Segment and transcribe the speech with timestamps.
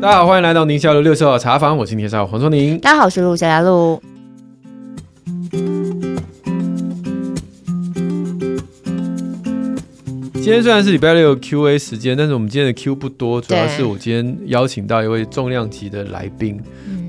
[0.00, 2.78] 大家好，欢迎来到宁夏路六十号茶房，我是天少黄松宁。
[2.78, 4.00] 大家好，我是陆小雅璐。
[10.34, 16.58] 今天虽然是礼拜六 Q&A 时间，但是我们今天的 Q 不多，主要是我今天邀请到一位重量级的来宾。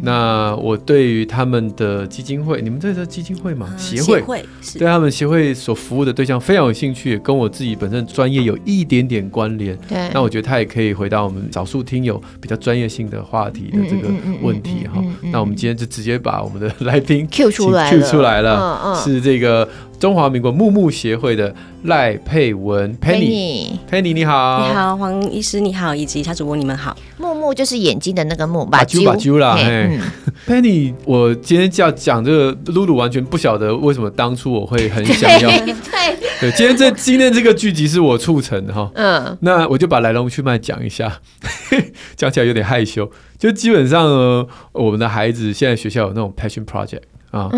[0.01, 3.67] 那我对于他们的基金会，你们这是基金会吗？
[3.71, 4.45] 嗯、协会，协会
[4.79, 9.77] 对他们协会所服务的对象非常有兴趣，跟我自己本身专业有一点点关联。
[9.87, 14.09] 对，那我觉得他也可以回答我们少数听友比较专业性的话题的这个
[14.41, 15.03] 问题哈。
[15.31, 19.67] 那我们今天就直接把我们的来宾 Q 出来，Q 出来了，嗯嗯、是这个。
[19.99, 21.53] 中华民国木木协会的
[21.83, 26.95] 赖佩文 Penny，Penny 你好，你好黄医师你好，以及小主播你们好。
[27.17, 29.57] 木木就是眼睛的那个木，把揪把揪啦。
[29.57, 29.99] 嘿，
[30.47, 35.49] Penny，我今天要讲这个，露露完全不晓得为什么当初我会很想要。
[35.59, 35.69] 对，
[36.39, 38.89] 对，今天这今天这个剧集是我促成的哈。
[38.95, 41.19] 嗯，那我就把来龙去脉讲一下，
[42.15, 43.11] 讲起来有点害羞。
[43.37, 47.01] 就基本上呢，我们的孩子现在学校有那种 passion project。
[47.31, 47.49] 啊，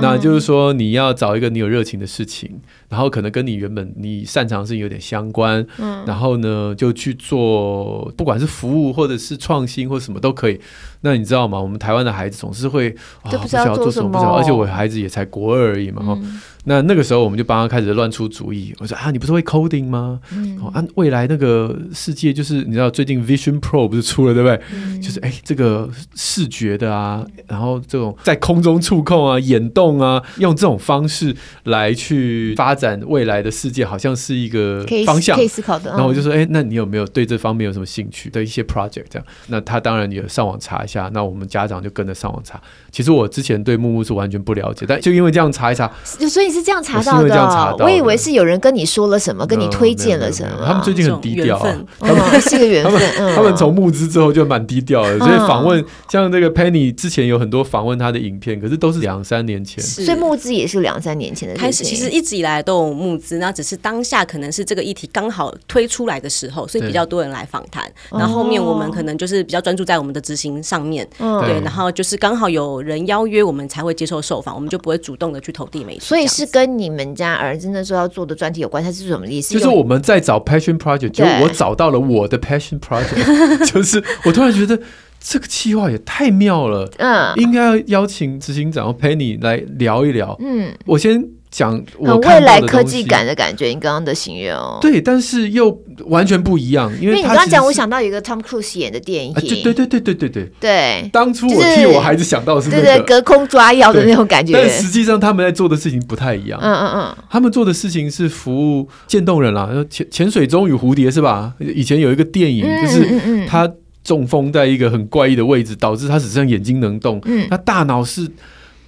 [0.00, 10.60] 那就是说你要找一个你有热情的事情，然后可能跟你原本你擅长的事情有点相关，嗯，然后呢就去做，不管是服务或者是创新或什么都可以。
[11.02, 11.58] 那你知道吗？
[11.58, 16.40] 我们台湾的孩子总是会啊，不知道做什么，不知道，而且我孩子也才国二而已嘛，哈、嗯。
[16.64, 18.74] 那那个时候我们就帮他开始乱出主意。
[18.80, 20.20] 我说啊，你不是会 coding 吗？
[20.30, 24.60] 嗯，啊，未来那个世界就是你知道最近 Vision Pro 不是出了对不对？
[24.74, 35.90] 嗯、就是哎，这个视觉的啊，然后这种在空中触控啊、眼动啊，用这种方式来去发展未来的世界，好像是一个方向，可以，可以思考的。
[35.90, 39.04] 然后我就说，哎，那你有没有对这方面有什么兴趣的一些 project？
[39.10, 41.10] 这样，那他当然也上网查一下。
[41.12, 42.60] 那我们家长就跟着上网查。
[42.92, 46.50] 其实我之前对木木是完全不了解，但就因为这样查一查，所以。
[46.50, 50.50] 是这样查到的，哦，我以为是有人跟你说了什么，跟你推荐了什么。
[50.66, 53.00] 他们最近很低调啊，他们是个缘分。
[53.36, 59.80] 他们从募资之后就蛮低调的，所以访问像这个 Penny 之前有很多访问他的影片，可是都是两三年前。
[59.80, 67.88] 所以募资也是两三年前的开始，其实一直以来都有募资，那只是当下可能是这个议题刚好推出来的时候，所以比较多人来访谈。
[68.10, 76.00] 然后后面我们可能就是比较专注在我们的执行上面，对，然后就是刚好有人邀约我们才会接受受访，我们就不会主动的去投递媒体。
[76.00, 79.54] 所以是跟你们家儿子那时候要做的专题有关，他是什么意思？
[79.54, 84.80] 就是我们在找 passion project，就我找到了我的 passion project， 就是我突然觉得
[85.18, 90.36] 这个计划也太妙了，嗯，应该要邀请执行长 Penny 来聊一聊。
[90.40, 91.39] 嗯，我先。
[91.50, 94.78] 讲我未来科技感的感觉，你刚刚的形容。
[94.80, 111.52] 对，但是又完全不一样，因为,你刚讲，我想到一个 Tom Cruise 演的电影，对对对对对对对，当初我替我孩子想到是、那个、隔空抓药的那种感觉，但实际上他们在做的事情不太一样，嗯嗯嗯，他们做的事情是服务渐冻人啦，潜潜水中与蝴蝶是吧？
[111.58, 113.68] 以前有一个电影，就是他
[114.04, 118.28] 中风在一个很怪异的位置，导致他只剩眼睛能动，嗯，他大脑是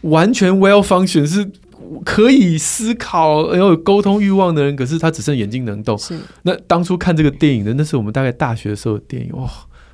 [0.02, 1.44] 完全 well function 是。
[2.04, 5.96] 可以思考，然后有沟通欲望的人，可是他只剩眼睛能动。
[5.98, 9.50] 是那当初看这个电影的，那是我们大概大学的时候的电影，哇，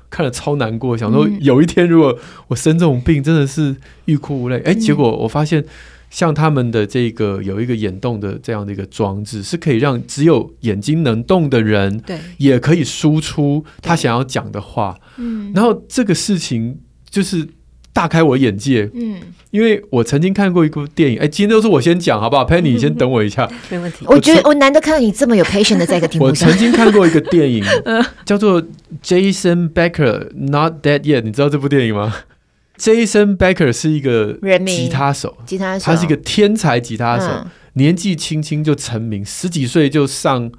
[0.09, 2.17] 看了超难过，想说有一天如果
[2.47, 4.57] 我生这种病，真的是欲哭无泪。
[4.57, 5.63] 哎、欸，结果我发现，
[6.09, 14.97] 像他们的这个有一个眼动的这样的一个装置，是可以让只有眼睛能动的人，对，也可以输出他想要讲的话。
[15.17, 16.79] 嗯，然后这个事情
[17.09, 17.47] 就是。
[17.99, 19.19] 大开我眼界，嗯，
[19.51, 24.05] 因为我曾经看过一部电影，哎，今天都是我先讲好不好？Penny， 你先等我一下，没问题。
[24.05, 26.47] 我觉得我难得看到你这么有 patience 的在一个 题目上。
[26.47, 27.61] 我曾经看过一个电影，
[28.25, 28.63] 叫做
[29.03, 32.15] Jason Becker Not Dead Yet，你知道这部电影吗
[32.77, 40.49] ？Jason Becker 是一个吉他手，吉他手，他是一个天才吉他手，年纪轻轻就成名，十几岁就上。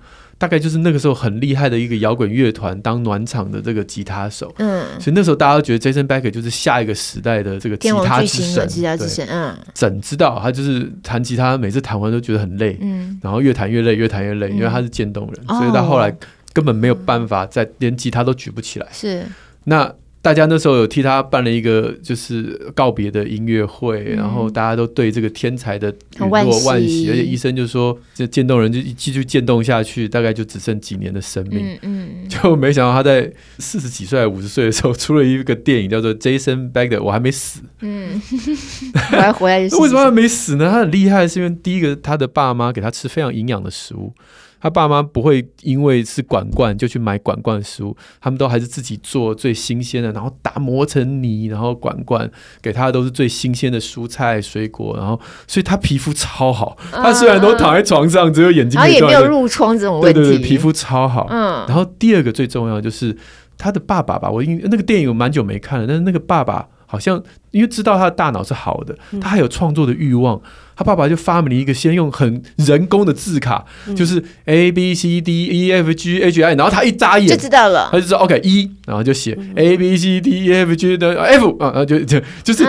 [0.40, 16.10] 大概就是那个时候很厉害的一个摇滚乐团当暖场的这个吉他手，嗯，所以那时候大家都觉得 Jason Becker 就是下一个时代的这个吉他之神，吉他之神，嗯，怎知道他就是弹吉他，每次弹完都觉得很累，嗯，然后越弹越累，越弹越累，因为他是渐冻人，所以他后来
[16.54, 19.22] 根本没有办法再连吉他都举不起来，是。
[19.64, 19.94] 那。
[20.22, 25.88] 大家那时候有替他办了一个就是告别的音乐会，嗯、然后大家都对这个天才的
[26.18, 31.78] 陨落惋惜，而且医生就说这渐冻人就继续渐冻下去，大概就只剩几年的生命。
[31.82, 37.62] 嗯，嗯就没想到他在四十几岁、五十岁的时候出了一个电影，叫做《Jason Baker》，我还没死。
[37.80, 38.20] 嗯，
[39.12, 39.60] 我还回来。
[39.80, 40.70] 为什么他没死呢？
[40.70, 44.12] 他很厉害，是因为第一个他的爸妈给他吃非常营养的食物。
[44.60, 52.30] 他爸妈不会因为是管罐就去买管罐食物，他们都还是自己做最新鲜的，然后打磨成泥，然后管罐
[52.60, 56.76] 给他的都是最新鲜的蔬菜水果，然后所以他皮肤超好。
[56.90, 61.26] 他虽然都躺在床上，只有眼睛，然后也没有褥疮这种问题，对对对，皮肤超好。
[61.30, 63.16] 嗯，然后第二个最重要就是
[63.56, 67.22] 他的爸爸吧，我因那个电影我蛮久没看了，但是那个爸爸好像
[67.52, 70.40] 因为知道他的大脑是好的，他还有创作的欲望。
[70.80, 80.46] 他爸爸就发明了一个，先用很人工的字卡，嗯、就是 A B C D E F G H I，然后他一眨眼就知道了，他就说 OK 一，然后就写 A B C D
[80.46, 82.62] E F G 的 F 啊，然后就就就是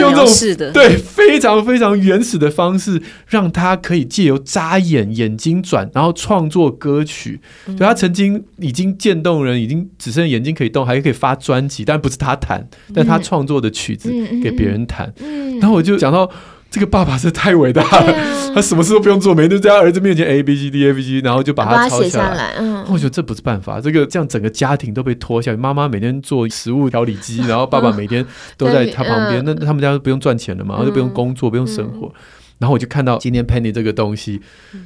[0.00, 7.38] 用这种对非常非常原始的方式，让他可以借由眨眼、眼睛转，然后创作歌曲。
[7.68, 14.12] 就他曾经已经渐冻人，已经只剩眼睛可以动，还可以发专辑，但不是他弹，但他创作的曲子
[14.42, 15.14] 给别人弹。
[15.60, 16.28] 然后我就讲到。
[16.72, 22.28] 这个爸爸是太伟大了，啊、 他什么事都不用做，每天在他儿子面前 A B C D A B C，然后就把它抄下来。
[22.28, 25.56] 下来嗯，我觉得这不是办法，这个这样整个家庭都被拖下来。
[25.56, 28.24] 妈妈每天做食物调理机， 然后爸爸每天
[28.56, 32.06] 都在他旁边，嗯、那他们家都不用赚钱了嘛，然后就不用工作，不用生活。
[32.06, 32.12] 嗯、
[32.60, 34.40] 然后我就看到今天 Penny 这个东西，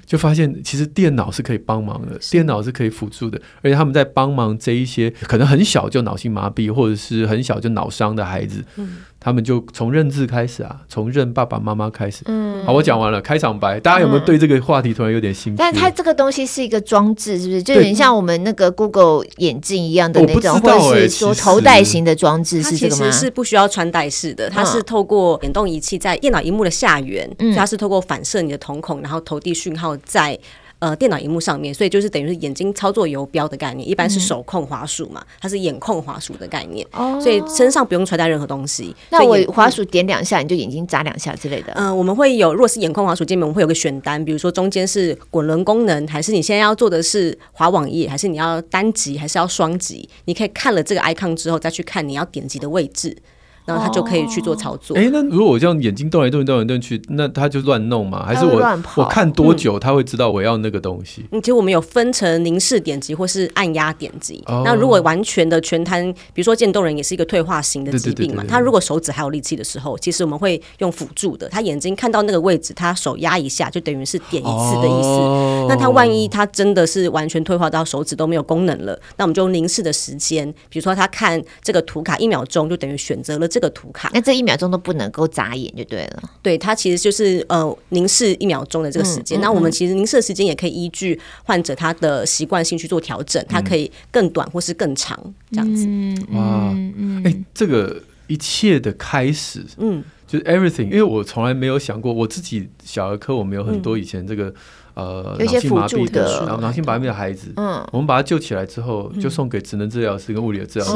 [0.05, 8.65] 就发现其实电脑是可以帮忙的，电脑是可以辅助的，而且他们在帮忙这一些可能很小就脑性麻痹或者是很小就脑伤的孩子。
[8.77, 8.97] 嗯
[9.27, 12.23] 他们就从认字开始啊，从认爸爸妈妈开始。
[12.27, 15.57] 嗯，好，我讲完了开场白，大家有没有对这个话题突然有点兴趣？
[15.59, 17.61] 但它这个东西是一个装置，是不是？
[17.61, 23.03] 就有点像我们那个 Google 眼镜一样的那种，或者是说头戴型的装置，是这个吗？
[23.05, 30.39] 它其实是不需要穿戴式的，它是透过眼动仪器在电脑荧幕的下缘，所以它是透过反射你的瞳孔，然后投递讯号在。
[30.79, 38.95] 呃，电脑荧幕上面，所以就是等于是眼睛操作游标的概念，一般是手控滑鼠嘛，它是眼控滑鼠的概念，哦、所以身上不用穿戴任何东西。
[39.09, 41.73] 那我滑鼠点两下，你就眼睛眨两下之类的。
[41.77, 50.07] 嗯、呃，我们会有，如果是眼控滑鼠界面，我们会有个选单，比如说中间是滚轮功能，还是你现在要做的是滑网页，还是你要单击，还是要双击？
[50.27, 53.17] 你可以看了这个 icon 之后，再去看你要点击的位置。
[53.67, 54.97] 然后他就可以去做操作。
[54.97, 58.25] 哎，那如果我这样眼睛动来动去动来动去，那他就乱弄嘛？
[58.25, 58.63] 还是我
[58.95, 61.25] 我看多久他会知道我要那个东西？
[61.33, 64.43] 嗯，其实我们有分成凝视点击或是按压点击。
[64.65, 71.49] 那如果完全的全瘫，比如说渐冻人也是一个退化型的疾病嘛，他如果手指还有力气的时候，其实我们会用辅助的。
[71.49, 75.67] 他眼睛看到那个位置，他手压一下，就等于是点一次的意思。
[75.69, 83.49] 那他万一他真的是完全退化到手指都没有功能了，那我们就用凝视的时间，比如说他看这个图卡一秒钟，就等于选择了。
[83.57, 86.31] 这个图卡，那这一秒钟都不能够眨眼就对了。
[86.43, 89.41] 对，它其实就是呃凝视一秒钟的这个时间。
[89.41, 95.19] 那、嗯嗯、我们其实凝视的时间也可以依据患者他的习惯性去做调整，它可以更短或是更长
[95.51, 95.87] 这样子。
[95.89, 96.77] 嗯、哇，
[97.25, 100.85] 哎、这个一切的开始，嗯，就是 everything。
[100.85, 104.53] 因为我从来没有想过，我自己小儿科我们有很多以前这个。
[104.97, 110.95] 嗯呃，脑性麻痹的，然后脑性麻痹的孩子，嗯，我们把他救起来之后，就送给职能治疗师跟物理的治疗师，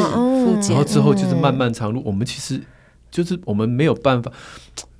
[0.73, 2.03] 然后之后就是漫漫长路。
[2.05, 2.61] 我们其实
[3.11, 4.33] 就是我们没有办法，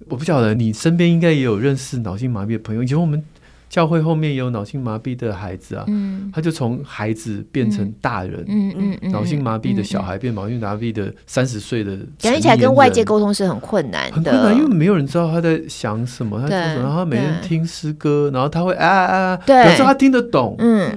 [0.09, 3.23] 我不晓得你身边应该也有认识脑性麻痹的朋友，以前我们。
[3.71, 20.93] 教会后面也有脑性麻痹的孩子啊，嗯、他就从孩子变成大人，嗯嗯嗯、脑性麻痹的小孩变脑性麻痹的三十岁的，感觉起来跟外界沟通是很困难的，很困难，因为没有人知道他在想什么，他说什么，然后他每天听诗歌，然后他会啊啊啊，对，可是他听得懂，嗯，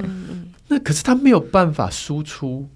[0.67, 2.67] 那可是他没有办法输出。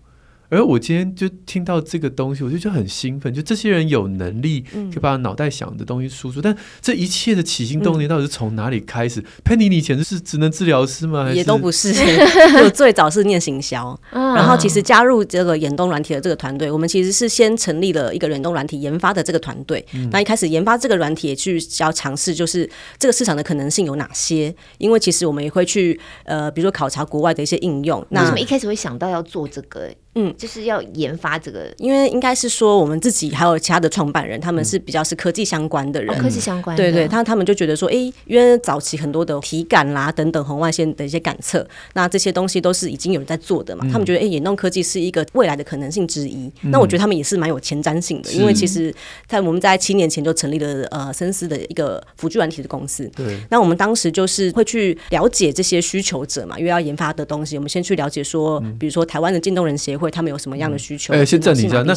[0.49, 3.33] 而我今天就听到这个东西，我就觉得很兴奋。
[3.33, 9.21] 就这些人有能力可以把脑袋想的东西输出，嗯、但这一切的起心动念到底是从哪里开始？
[9.43, 11.25] 佩妮、嗯，你以前是职能治疗师吗？
[11.25, 11.93] 还是也都不是，
[12.63, 19.85] 我最早是念行销，嗯、然后其实加入这个眼动软体的这个团队，我们其实是先成立了一个眼动软体研发的这个团队。
[19.93, 24.55] 嗯、那一开始研发这个软体，也去要尝试，就是这个市场的可能性有哪些？
[24.77, 28.05] 因为其实我们也会去呃，比如说考察国外的一些应用。
[28.09, 29.91] 那为什么一开始会想到要做这个？
[30.19, 37.93] 嗯，就是要研发这个，因为应该是说我们自己还有其他的创办人，他们是比较是科技相关的人，科技相关，对对，他他们就觉得说，哎，
[38.25, 46.51] 因为早期很多的体感啦等等红外线的一些感测，那这些东西都是已经有人在做的嘛，他们觉得哎，眼动科技是一个未来的可能性之一。
[46.63, 48.93] 那我觉得他们也是蛮有前瞻性的，因为其实
[49.27, 60.77] 在我们在七年前就成立了呃深思的一个辅助软体的公司，对，那我们当时就是会去了解这些需求者嘛，因为要研发的东西，我们先去了解说，比如说台湾的渐冻人协会，他们有什么样的。
[60.77, 61.81] 需求哎，先暂停一下。
[61.81, 61.93] 那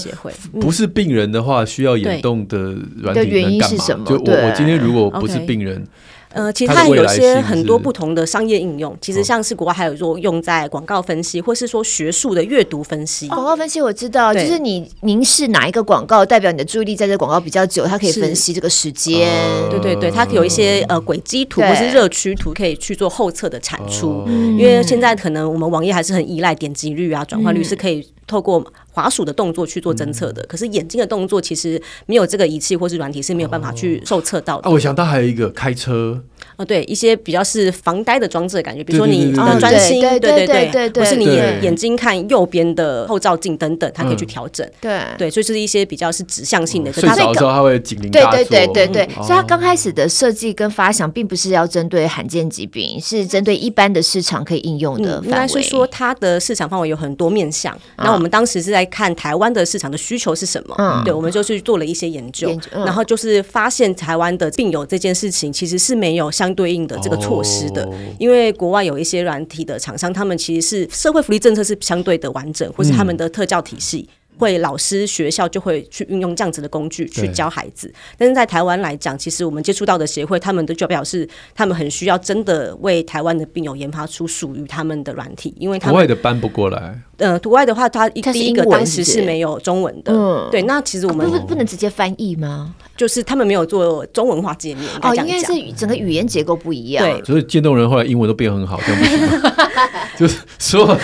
[0.59, 4.05] 不是病人的话，需要眼动的软体能干嘛？
[4.07, 5.87] 就我我今天如果不是病人，
[6.33, 8.97] 呃，其实它有些很多不同的商业应用。
[9.01, 13.27] 其实像是国外还有说用在广告分析，或是说学术的阅读分析。
[13.29, 19.29] 广告分析我知道，就是你凝视哪一个广告，代表你的注意力在这广告比较久，它可以分析这个时间。
[19.71, 24.25] 对对对，它有一些呃轨迹图或是热区图可以去做后侧的产出。
[24.29, 28.65] 因为现在可能我们网页还是很依赖点击率啊、转化率是可以透过。
[29.01, 34.69] 滑鼠的动作去做侦测的，可是眼睛的动作其实没有这个仪器或是软体是没有办法去受测到的。
[34.69, 36.23] 啊，我想到还有一个开车，
[36.57, 44.69] 哦，对，一些比较是防呆的装置的感觉，比如说你的专心，对对对对，或是你眼睛看右边的后照镜等等，它可以去调整。
[44.83, 46.93] 对对，所以是一些比较是指向性的。
[46.93, 48.11] 睡着的时候它会警铃。
[48.11, 55.19] 对对对对对，所以它刚开始的设计跟发想，并不是要针对罕见疾病，是针对一般的市场可以应用的。
[55.25, 57.75] 应该是说它的市场范围有很多面向。
[57.97, 59.65] 那我们当时是在看台湾的。
[59.71, 60.75] 市场的需求是什么？
[60.79, 74.09] 嗯，对，我们就去做了一些研究，嗯、然后就是发现台湾的病友这件事情其实是没有相对应的这个措施的，哦、因为国外有一些软体的厂商，他们其实是社会福利政策是相对的完整，或是他们的特教体系。
[74.09, 86.99] 嗯会老师学校就会去运用这样子的工具去教孩子，但是在台湾来讲，其实我们接触到的协会，他们都就表示他们很需要真的为台湾的病友研发出属于他们的软体，因为他们国外的搬不过来。
[87.19, 90.63] 呃，国外的话，它第一个当时是没有中文的，嗯，对。
[90.63, 92.75] 那其实我们不是不能直接翻译吗？
[92.97, 97.05] 就是他们没有做中文化界面哦，应该是整个语言结构不一样。
[97.05, 99.69] 对，所以渐冻人后来英文都变很好，这样不行吗？
[100.19, 100.99] 就是说，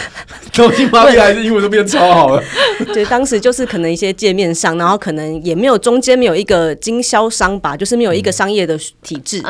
[0.53, 2.43] 中心发现还是英文都变超好了。
[2.93, 9.41] 对，当时就是可能一些界面上，然后可能也没有中间没有一个经销商吧，就是没有一个商业的体制，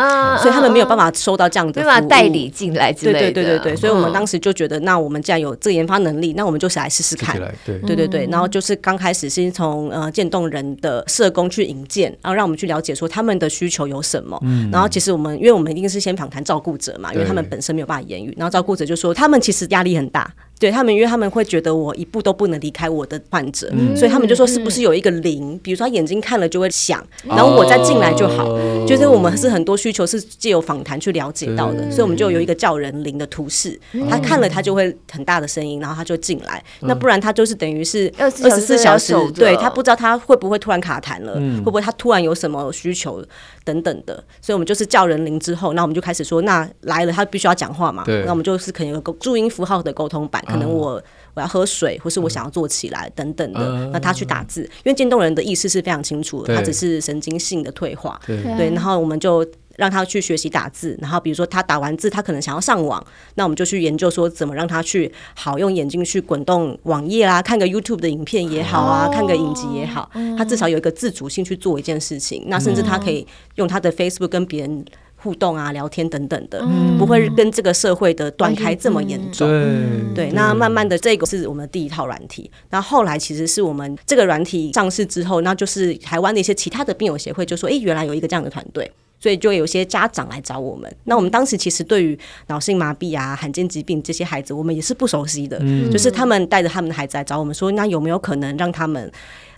[0.41, 3.19] 所以他们没有办法收到这样的，没办法代理进来之类的。
[3.21, 7.37] 对对对对对，所以我们当时就觉得，那我们既然有这个研发能力，那我们就是来试试看。
[7.65, 14.41] 对对对对，然后就是刚开始先从呃渐冻人的社工去引荐，然后让我们去了解说他们的需求有什么。
[14.73, 20.33] 然后其实我们因为我们一定是先访谈照顾者嘛，因为他们本身没有办法言语，然后照顾者就说他们其实压力很大。
[20.59, 28.49] 对他们，因为他们会觉得我一步都不能离开我的患者，嗯、所以他们就说是不是有一个铃，比如说他眼睛看了就会响，然后我再进来就好。
[28.49, 36.63] 哦、就是我们是很多需求是借由访谈去了解到的，所以我们就有一个叫人铃的图示，嗯、他看了他就会很大的声音，然后他就进来。
[36.81, 43.23] 嗯、那不然他就是等于是二十四小时，对他不知道他会不会突然卡痰了，嗯、会不会他突然有什么需求
[43.65, 44.15] 等等的。
[44.41, 50.43] 所以我们就是叫人铃之后，那我们就开始说，那来了他必须要讲话嘛，那我们就是可能有个注音符号的沟通板。
[50.47, 51.03] 可能我
[51.35, 73.26] 我要喝水，或是我想要坐起来等等的，那他去打字，因为渐冻人的意识是非常清楚的，他只是神经性的退化，对，然后我们就让他去学习打字，然后比如说他打完字，他可能想要上网，那我们就去研究说怎么让他去好用眼睛去滚动网页啊，看个 YouTube 的影片也好啊，看个影集也好，他至少有一个自主性去做一件事情，那甚至他可以
[73.57, 74.85] 用他的 Facebook 跟别人。
[75.26, 79.49] 互动啊，聊天等等的，嗯、不会跟这个社会的断开这么严重。
[79.50, 82.49] 嗯、对，对，那慢慢的，这个是我们第一套软体。
[82.71, 90.95] 那后，后来其实是我们这个软体上市之后，那就是台湾的一些其他的病友协会就说：“哎，原来有一个这样的团队。”所以就有些家长来找我们。
[91.04, 92.16] 那我们当时其实对于
[92.49, 95.59] 脑性麻痹啊、罕见疾病这些孩子，我们也是不熟悉的。
[95.62, 99.11] 嗯、就是他们带着他们的孩子来找我们说：“那有没有可能让他们？”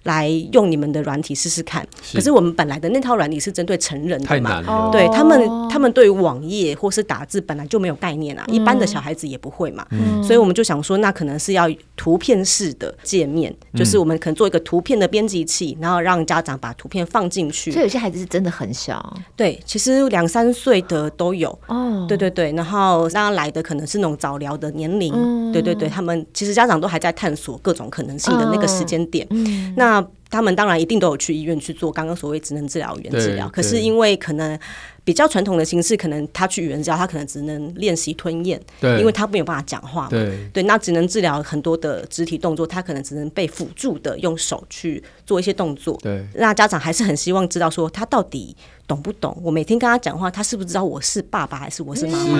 [0.04, 4.90] 来用你们的软体试试看，可是我们本来的那套软体是针对成人的嘛？
[4.90, 9.86] 对他们，他们对于网页或是打字本来就没有概念啊，一般的小孩子也不会嘛，
[10.22, 17.70] 所以我们就想说，那可能是要图片式的界面，就是我们可能做一个图片的编辑器，然后让家长把图片放进去。
[17.72, 21.48] 所以有些孩子是真的很小，对，其实两三岁的都有。
[21.66, 29.26] 哦，对对对，然后让他来的可能是那种早疗的年龄，对对对，他们其实家长都还在探索各种可能性的那个时间点，
[29.76, 29.87] 那。
[29.88, 34.58] 那他们当然一定都有去医院去做刚刚所谓职能治疗、语言治疗，可是因为可能
[35.08, 48.54] 比较传统的形式，可能他去语言治疗，他可能只能练习吞咽，对，因为他没有办法讲话嘛，对，对，那只能治疗很多的肢体动作，他可能只能被辅助的用手去做一些动作，对，那家长还是很希望知道说他到底。
[48.88, 49.38] 懂不懂？
[49.42, 52.38] 我每天跟他讲话，他是不是知道我是爸爸还是我是妈妈？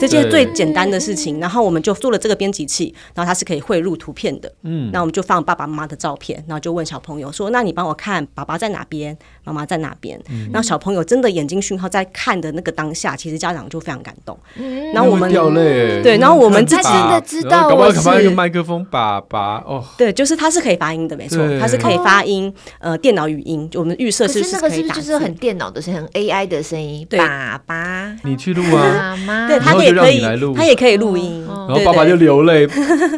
[0.00, 4.50] 这些最简单的事情，然后我们就做了这个编辑器，然后它是可以汇入图片的。
[4.62, 10.18] 嗯，那我们就放爸爸妈妈的照片，然后就问小朋友说：“那你帮我看爸爸在哪边，妈妈在那边？”
[10.50, 14.38] 然后小朋友真的眼睛讯号在看的那个当下，其实家长就非常感动。
[14.56, 14.92] 嗯。
[14.92, 26.60] 然后我们掉泪，对，然后我们自己真的知道，搞不好搞不好一个麦克风，爸爸哦，对，就是它是可以发音的，没错，它是可以发音，呃，电脑语音，就我们预设是是可以打，就是很电脑的，是很 AI 的。
[26.60, 30.20] 声音，爸爸，你去录啊，妈妈，对他也可以，
[30.54, 32.66] 他也可以录音，然后爸爸就流泪，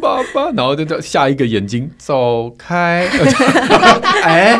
[0.00, 3.08] 爸爸，然后就叫下一个眼睛走开，
[4.22, 4.58] 哎，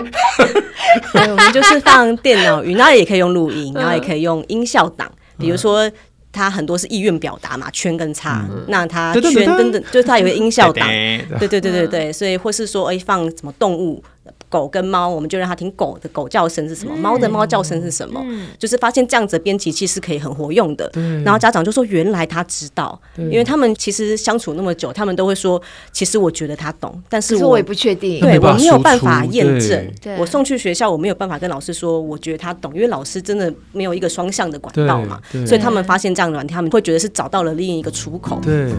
[1.53, 5.11] 就是放电脑语，然后也可以用录音， 然后也可以用音效档。
[5.39, 5.91] 比如说。
[6.35, 10.89] 它很多是意愿表达嘛，圈跟叉，嗯、那它圈等等，就是它有个音效档，
[11.39, 14.03] 对对对对对，所以或是说，哎，放什么动物。
[14.53, 18.23] 狗跟猫，我们就让它听狗的狗叫声是什么，猫的猫叫声是什么，
[18.59, 20.91] 就是发现这样子的编辑器是可以很活用的。
[21.25, 29.91] 然后家长就说，原来他知道，因为他们其实相处那么久，他们都会说，其实我觉得他懂，但是我也不确定，对我没有办法验证。
[30.19, 38.39] 我送去学校，我没有办法跟老师说，我觉得他懂，因为老师真的没有一个双向的管道嘛，所以他们发现这样的软体，他们会觉得是找到了另一个出口。
[38.43, 38.71] 对。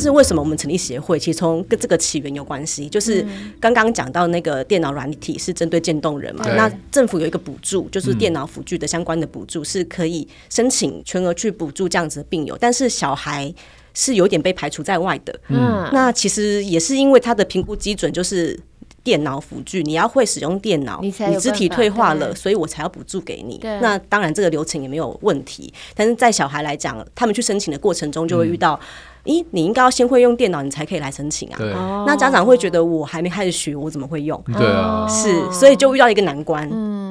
[0.00, 1.18] 是为什么我们成立协会？
[1.18, 3.24] 其实从跟这个起源有关系，就是
[3.60, 13.52] 刚刚讲到那个电脑软体是针对渐冻人嘛，那政府有一个补助，就是电脑辅具的相关的补助，是可以申请全额去补助这样子的病友，但是小孩
[13.92, 15.38] 是有点被排除在外的。
[15.48, 18.58] 嗯，那其实也是因为他的评估基准就是。
[19.02, 23.58] 电脑辅具，你要会使用电脑，你肢体退化了，所以我才要补助给你。
[23.80, 25.72] 那当然，这个流程也没有问题。
[25.94, 28.78] 但是在小孩来讲，他们去申请的过程中，就会遇到，
[29.24, 32.04] 咦，你应该要先会用电脑，你才可以来申请啊。
[32.06, 34.42] 那家长会觉得，我还没开始学，我怎么会用？
[34.56, 36.68] 对啊，是，所以就遇到一个难关。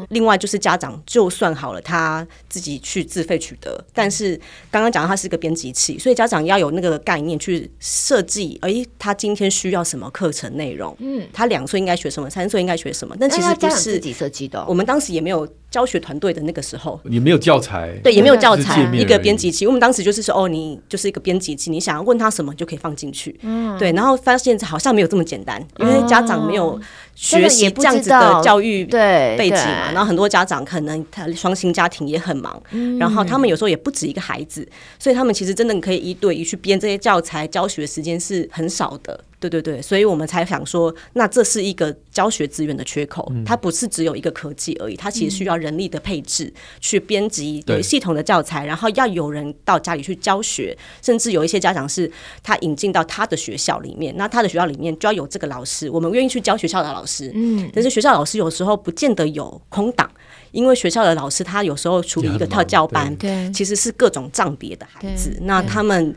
[0.09, 4.39] 另外就是家长就算好了，他自己去自费取得，但是
[4.71, 10.95] 刚刚讲到他是一个编辑器，所以家长要有那个概念去设计，哎，他今天需要什么课程内容？
[10.99, 12.29] 嗯，他两岁应该学什么？
[12.29, 13.15] 三岁应该学什么？
[13.19, 15.47] 但其实不是自己设计的，我们当时也没有。
[15.71, 19.67] 教学团队的那个时候也没有教材，对，也没有教材，一个编辑器。
[19.67, 23.91] 我们当时就是说，哦，你就是一个编辑器，你想要问他什么就可以放进去，嗯，对。
[23.91, 26.79] 然后发现好像没有这么简单，因为家长没有
[27.13, 29.91] 学习这样子的教育背景嘛。
[29.91, 32.61] 然后很多家长可能他双薪家庭也很忙，
[32.99, 39.23] 然后他们有时候也不止一个孩子，所以他们其实真的可以一对一去编这些教材，教学时间是很少的。
[39.39, 52.11] 对对对，所以我们才想说，那这是一个教学资源的缺口，它不是只有一个科技而已，它其实需要人力的配置去编辑有系统的教材，然后要有人到家里去教学，甚至有一些家长是
[52.43, 60.11] 他引进到他的学校里面，那他的学校里面就要有这个老师，我们愿意去教学校的老师，嗯，但是学校老师有时候不见得有空档，
[60.51, 66.13] 因为学校的老师他有时候处理一个特教班，对，其实是各种障别的孩子，那他们。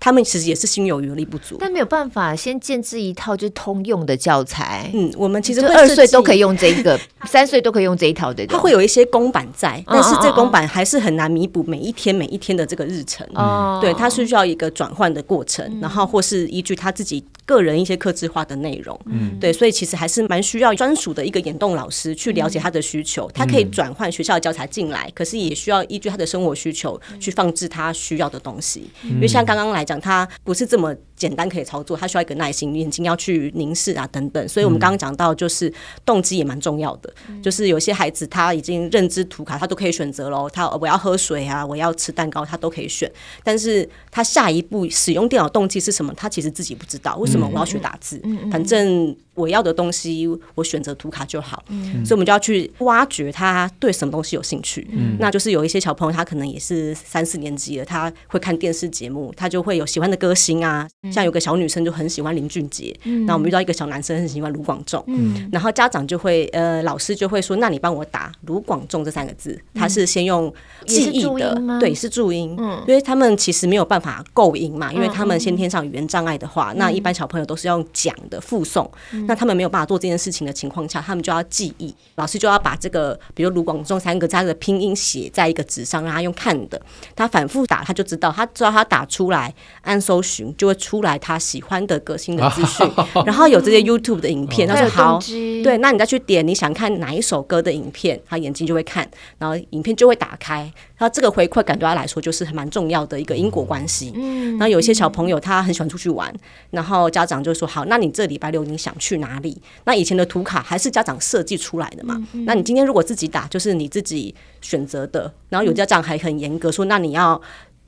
[0.00, 4.90] 他们其实也是心有余力不足，但没有办法先建制一套就是通用的教材。
[4.94, 8.46] 嗯，我们其实二岁都可以用这一个， 三岁都可以用这一套的。
[8.46, 13.26] 它会有一些公版在，但是这公版还是很难弥补每一天每一天的这个日程。
[13.34, 18.98] 哦，对，它是需要一个转换的过程，然后或是依据他自己个人一些客制化的内容。
[19.04, 23.30] 嗯，对，所以其实还是蛮需要专属的一个眼动老师去了解他的需求。
[23.34, 28.88] 他可以转换学校的教材进来，可是也需要依据他的生活需求去放置他需要的东西。
[29.02, 29.84] 因为像刚刚来。
[29.90, 34.48] 讲他不是这么简单可以操作，他需要一个耐心，眼睛要去凝视啊等等。
[34.48, 35.70] 所以我们刚刚讲到，就是
[36.02, 37.12] 动机也蛮重要的。
[37.28, 40.48] 嗯、就是有些孩子他已经认知图卡，他都可以选择喽。
[40.48, 43.12] 他我要喝水啊，我要吃蛋糕，他都可以选。
[43.44, 46.10] 但是他下一步使用电脑动机是什么？
[46.16, 47.14] 他其实自己不知道。
[47.18, 48.18] 为什么我要学打字？
[48.50, 51.64] 反正我要的东西，我选择图卡就好。
[51.68, 54.86] 嗯、所以我们就要去挖掘他对什么东西有兴趣。
[54.92, 60.86] 嗯、那就是有一些小朋友，他可能也是三四年级了，他会看电视节目，他就会有喜欢的歌星啊。
[61.10, 70.52] 像有个小女生就很喜欢林俊杰，那、嗯、我们遇到一个小男生很喜欢卢广仲，嗯、然后家长就会呃，老师就会说，那你帮我打卢广仲这三个字，他是先用
[70.86, 86.82] 记忆的，对，是注音，嗯、因为他们其实没有办法构音嘛，因为他们先天上语言障碍的话，嗯、那一般小朋友都是用讲的附送，嗯、那他们没有办法做这件事情的情况下，他们就要记忆，老师就要把这个，比如卢广仲三个字的拼音写在一个纸上，让他用看的，
[87.14, 92.84] 他反复打，他就知道，他知道他打出来按搜寻就会出来他喜欢的歌星的资讯，
[93.24, 95.20] 然后有这些 YouTube 的影片，他说好，
[95.62, 100.68] 对，那你再去点你想看哪一首歌的影片，他眼睛就会看，然后影片就会打开，
[101.00, 104.12] 然后这个回馈感对他来说就是蛮重要的一个因果关系。
[104.14, 106.30] 嗯，然后有一些小朋友他很喜欢出去玩，
[106.70, 109.56] 然后家长就说好，那你这礼拜六你想去哪里？
[109.84, 112.22] 那以前的图卡还是家长设计出来的嘛？
[112.44, 117.40] 那你今天如果自己打，就是你自己选择的，然后有家长还很严格说，那你要。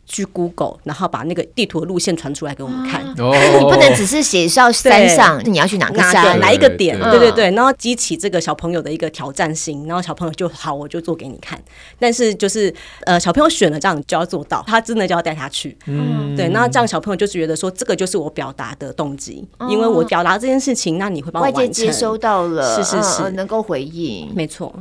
[0.04, 3.02] 去 Google，然后把那个地图的路线传出来给我们看。
[3.18, 6.98] 哦，你不能只是写到山上，你要去哪个山，哪一个点？
[6.98, 11.58] 对对对，然后激起这个小朋友的一个挑战性，然后小朋友就好，我就做给你看。
[11.98, 12.72] 但是就是
[13.06, 15.76] 呃，小朋友选了这样就要做到，他真的就要带他去。
[15.86, 21.62] 嗯，对，那这样小朋友就是觉得说，这个就是我表达的动机，因为我表达这件事情，那你会帮我完成。
[21.62, 24.74] 外界接收到了，是是是，能够回应，没错。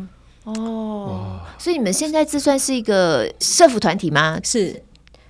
[0.44, 4.40] 哦，所以你们现在这算是一个社服团体吗？
[4.44, 4.82] 是。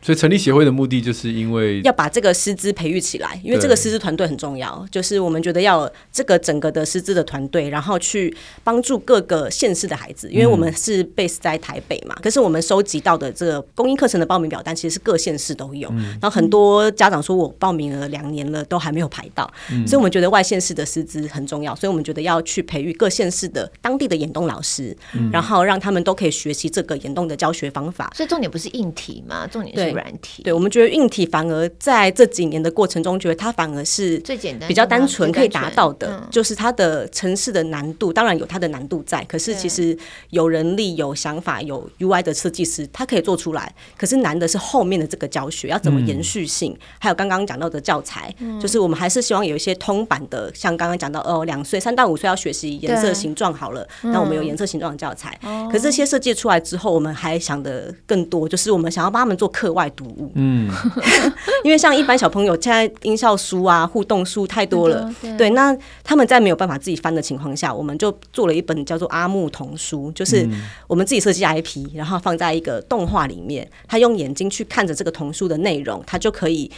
[0.01, 4.85] 所以成立协会的目的就是因为要把这个师资培育起来，因为这个师资团队很重要。
[4.89, 12.15] 就是我们觉得要这个整个的师资的团队，然后去帮助各个县市的孩子，因为我们是 base 在台北嘛。
[12.21, 15.87] 可是我们收集到的这个公益课程的报名表单，其实是各县市都有。
[16.19, 19.47] 然后很多家长说我报名了两年了，都还没有排到。
[19.85, 24.97] 所以我们觉得外县市的师资很重要，所以我们觉得要去培育各县市的当地的眼动老师，
[25.31, 28.11] 然后让他们都可以学习这个眼动的教学方法。
[28.15, 29.90] 所以重点不是硬体嘛，重点是。
[29.91, 39.97] 软体，对，我们觉得硬体反而在这几年的过程中，觉得它反而是最简单、比较单纯可以达到的，就是它的城市的难度，当然有它的难度在，可是其实
[40.29, 43.73] 有人力、有想法、有 UI 的设计师，他可以做出来。
[43.97, 55.37] 可是难的是后面的这个教学要怎么延续性，还有刚刚讲到的教材，就是我们还是希望有一些通版的，像刚刚讲到哦，两岁三到五岁要学习颜色形状好了，那我们有颜色形状的教材。
[55.71, 59.80] 可是这些设计出来之后，我们还想的更多，就是我们想要帮他们做课外。
[59.81, 60.69] 外读物，嗯，
[61.65, 70.47] 因为像一般小朋友现在音效书啊、互动书太多了，对，对，那他们在没有办法自己翻的情况下，我们就做了一本叫做阿木童书，就是
[70.85, 76.69] 我们自己设计 IP，然后放在一个动画里面，他用眼睛去看着这个童书的内容，他就可以。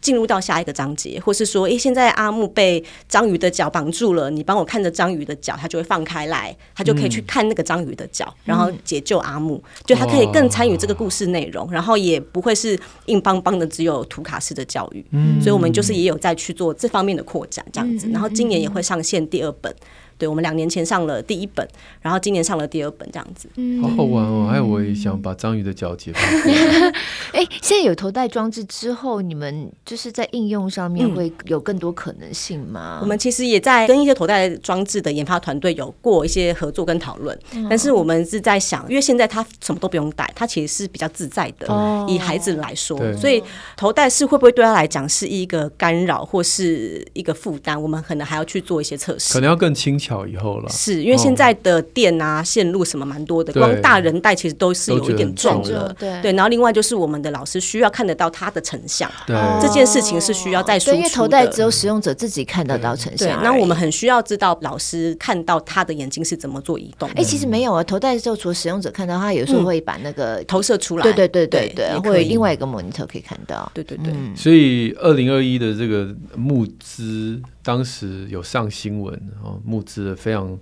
[0.00, 19.74] 进入到下一个章节，或是说，诶、欸，现在阿木被章鱼的脚绑住了，你帮我看着章鱼的脚，他就会放开来，他就可以去看那个章鱼的脚，嗯、然后解救阿木，就他可以更参与这个故事内容，然后也不会是硬邦邦的只有图卡式的教育，嗯、所以我们就是也有在去做这方面的扩展，这样子，然后今年也会上线第二本。
[20.18, 21.66] 对，我们两年前上了第一本，
[22.02, 24.48] 然后今年上了第二本，这样子，嗯、好好玩哦！
[24.50, 26.22] 还有，我也想把章鱼的脚解放。
[27.32, 32.98] 哎，现在有头戴装置之后，你们就是在应用上面会有更多可能性吗？
[32.98, 41.72] 嗯、我们其实也在跟一些头戴装置的研发团队有过一些合作跟讨论，嗯、但是我们是在想，因为现在他什么都不用戴，他其实是比较自在的。
[41.72, 43.40] 哦、以孩子来说，所以
[43.76, 47.80] 头戴式会不会对他来讲是一个干扰或是一个负担？
[47.80, 50.07] 我们可能还要去做一些测试，可能要更轻巧。
[50.08, 56.32] 巧以后了，是因为现在的电啊、线路什么蛮多的，光大人带其实都是有一点重的，对对。
[56.32, 60.96] 然后另外就是我们的老师需要看得到他的成像，对，这件事情是需要再输出的。
[60.96, 67.08] 因为头戴只有使用者自己看得到成像，那我们很需要知道老师看到他的眼睛是怎么做移动。
[67.16, 74.14] 哎，其实没有啊，头戴之后除了使用者看到，他有时候会把那个投射出来，对对对对对，或者另外一个 monitor 可以看到，对对对。
[74.34, 77.40] 所以二零二一的这个募资。
[77.68, 80.58] 当时有上新闻，然后募资了非常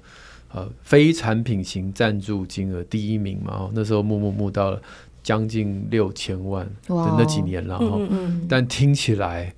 [0.53, 4.83] 呃非产品型赞助金额第一名嘛，那时候募募募到了
[5.23, 9.55] 将近六千万的那几年了，嗯嗯嗯，但听起来，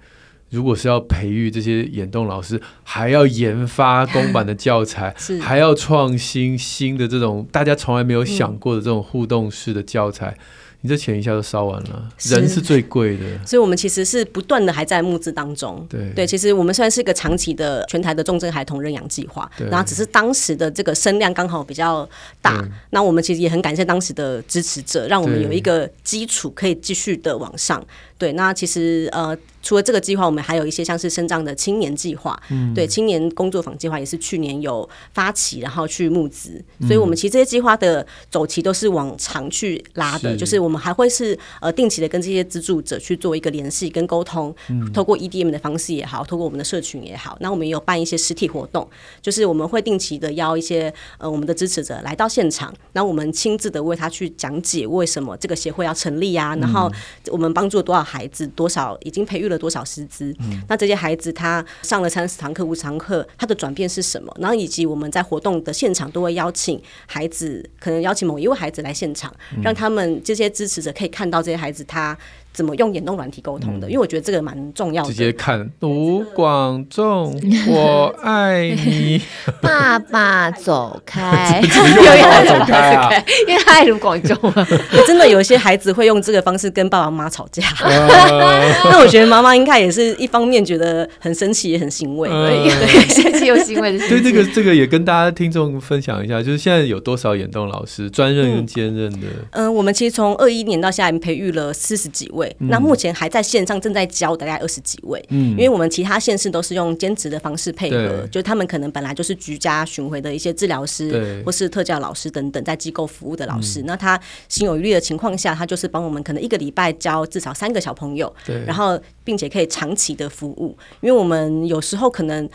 [0.51, 10.33] 如果是要培育这些眼动老师，还要研发公版的教材， 还要创新新的这种大家从来没有想过的这种互动式的教材。
[10.33, 10.45] 嗯
[10.81, 15.85] 你这钱一下就烧完了，人是最贵的，所以我们其实是不断的还在募资当中。
[15.89, 16.13] 对。
[16.15, 19.69] 对，其实我们虽然是一个长期的全台的重症孩童认养计划，对。
[19.69, 22.09] 然后只是当时的这个声量刚好比较
[22.41, 27.85] 大，那我们其实也很感谢当时的支持者，让我们有一个基础可以继续的往上。
[28.19, 40.37] 对，那其实呃，除了这个计划，我们还有一些像是身障的青年计划，嗯，对，青年工作坊计划也是去年有发起，然后去募资，所以我们其实这些计划的走期都是往长去拉的，是。
[40.37, 48.89] 就是我们还会是呃定期的跟这些资助者去做一个联系跟沟通，嗯，透过 EDM 的方式也好，透过我们的社群也好，那我们也有办一些实体活动，
[49.23, 56.91] 就是我们会定期的邀一些呃我们的支持者来到现场，然后我们亲自的为他去讲解为什么这个协会要成立啊，然后
[57.29, 58.08] 我们帮助多少。
[58.09, 60.35] 孩子多少已经培育了多少师资？
[60.41, 64.35] 嗯、那这些孩子他上了三十堂课、五十堂课，他的转变是什么？
[64.41, 72.17] 然后以及我们在活动的现场都会邀请孩子，可能邀请某一位孩子来现场，嗯、让他们这些支持者可以看到这些孩子他。
[72.59, 73.87] 怎么用眼动软体沟通的？
[73.87, 75.09] 因为我觉得这个蛮重要的。
[75.09, 77.33] 直接看卢广仲，
[77.71, 79.23] 我爱你，
[79.63, 84.67] 爸爸走开， 又要走开，因为他爱卢广仲啊。
[85.07, 87.63] 真的有一些孩子会用这个方式跟爸爸妈妈吵架。
[87.81, 92.69] 那我觉得妈妈应该也是一方面觉得很生气，也很欣慰，对，
[93.09, 94.09] 生气又欣慰的。
[94.09, 99.29] 所以这个这个也跟大家听众分享一下，就是现在有多少眼动老师专任跟兼任的？
[99.53, 102.48] 嗯，我们其实从二一年到现在，已经培育了四十几位。
[102.59, 108.29] 那目前还在线上正在教大概二十几位，嗯，因为我们其他县市都是用兼职的方式配合，对。
[108.29, 113.81] 就他们可能本来就是居家巡回的一些治疗师，或是特教老师等等，在机构服务的老师。
[113.83, 122.49] 嗯、那他心有余力的情况下，他就是帮我们可能一个礼拜教至少三个小朋友，对，然后并且可以长期的服务，因为我们有时候可能。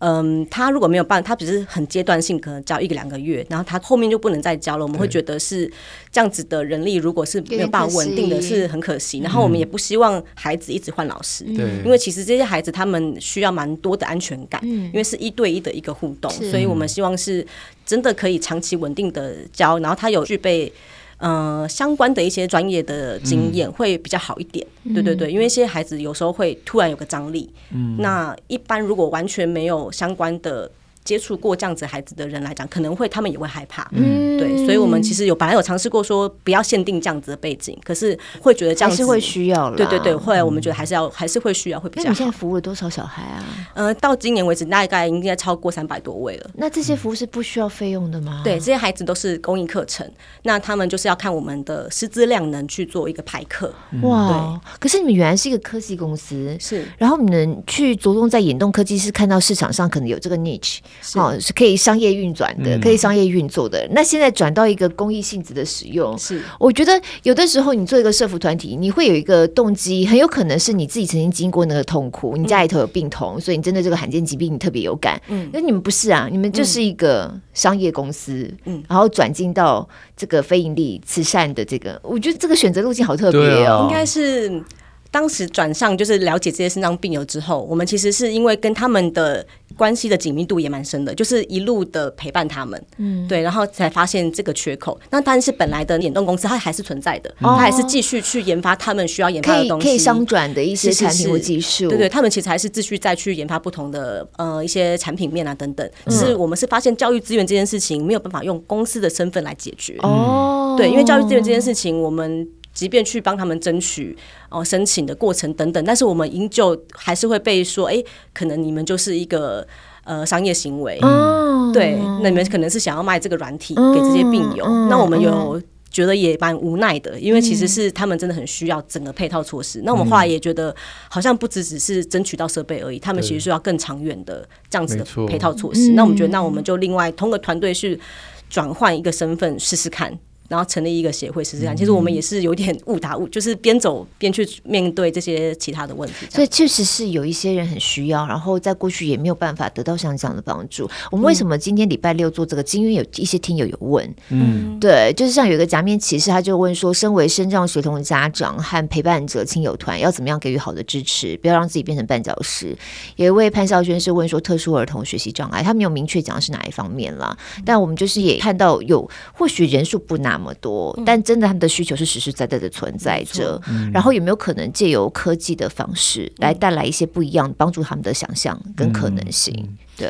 [0.00, 4.84] 嗯，他如果没有办，他只是很阶段性，可能教一个两个月，然后他后面就不能再教了。
[4.84, 5.70] 我们会觉得是
[6.10, 9.20] 这样子的人力，如果是没有办法稳定的，是很可惜。
[9.20, 17.46] 然后我们也不希望孩子一直换老师，对，因为其实这些孩子他们需要蛮多的安全感，因为是一对一的一个互动，所以我们希望是
[17.84, 20.72] 真的可以长期稳定的教，然后他有具备。
[21.20, 30.68] 呃，相关的一些专业的经验会比较好一点，嗯、对对对，因为一些孩子有时候会突然有个张力，嗯，那一般如果完全没有相关的。
[31.10, 42.04] 接触过这样子孩子的人来讲，可能会他们也会害怕，嗯，对，所以我们其实有本来有尝试过说不要限定这样子的背景，可是会觉得这样子是会需要了，对对对，后来我们觉得还是要还是会需要会比较好。
[42.04, 43.44] 那你现在服务了多少小孩啊？
[43.74, 46.50] 呃，到今年为止大概应该超过三百多位了。
[46.54, 48.42] 那这些服务是不需要费用的吗？
[48.44, 50.08] 对，这些孩子都是公益课程，
[50.44, 53.74] 那他们就是要看我们的师资量能去做一个排课。
[54.02, 60.78] 哇，对，可是你们原来是一个科技公司，是，然后你们去着重在眼动科技，是看到市场上可能有这个 niche，
[61.16, 61.76] 哦，是可以。
[61.80, 63.78] 商业运转的，可以商业运作的。
[63.86, 75.18] 嗯、那现在转到一个公益性质的使用，是我觉得有的时候你做一个社福团体，你会有一个动机，很有可能是你自己曾经经过那个痛苦，你家里头有病童，嗯、所以你针对这个罕见疾病你特别有感。
[75.28, 76.28] 嗯，那你们不是啊？
[76.30, 84.62] 你们就是一个商业公司，嗯，然后转进到这个非盈利慈善的这个，我觉得这个选择路径好特别哦，应该是。
[85.10, 89.44] 当时转上就是了解这些肾脏病友之后，我们其实是因为跟他们的
[89.76, 94.98] 关系的紧密度也蛮深的，就是一路的陪伴他们，嗯，对，然后才发现这个缺口。
[95.10, 105.90] 那但是本来的眼动公司它还是存在的，嗯、它还是继续去研发他们需要研发的东西，可以商转的一些产品或技术，对对，他们其实还是继续再去研发不同的呃一些产品面啊等等。
[106.06, 112.46] 只是我们是发现教育资源这件事情没有办法用公司的身份来解决，哦，对，因为教育资源这件事情我们。
[112.80, 114.16] 即便去帮他们争取
[114.48, 119.66] 哦申请的过程等等，但是我们依旧还是会被说，哎、欸，可能你们就是一个
[120.04, 129.80] 呃商业行为，嗯、对，那你们可能是想要卖这个软体给这些病友，嗯、那我们有觉得也蛮无奈的，因为其实是他们真的很需要整个配套措施。
[129.80, 130.74] 嗯、那我们后来也觉得，
[131.10, 135.92] 好像不只只是争取到设备而已，他们其实需要更长远的这样子的配套措施。
[135.92, 138.00] 那我们觉得，那我们就另外通过团队去
[138.48, 140.18] 转换一个身份试试看。
[140.50, 146.26] 然后成立一个协会试试看，其实我们也是有点误打误， 就是边走边去面对这些其他的问题。
[146.28, 150.90] 所以确实是有一些人很需要，然后在过去也没有办法得到像这样的帮助。
[151.08, 152.64] 我们为什么今天礼拜六做这个？
[152.72, 162.76] 因为有一些听友有问，嗯，对，就是像有一个假面骑士，他就问说，身为身障学童的家长和陪伴者亲友团要怎么样给予好的支持，不要让自己变成绊脚石。
[163.16, 173.60] 有一位潘少轩是问说，特殊儿童学习障碍，他没有明确讲是哪一方面啦，但我们就是也看到有或许人数不那么多，但真的他们的需求是实实在在的存在着。
[173.68, 179.54] 嗯、然后有没有可能借由科技的方式来带来一些不一样，帮助他们的想象跟可能性？
[179.58, 180.08] 嗯、对。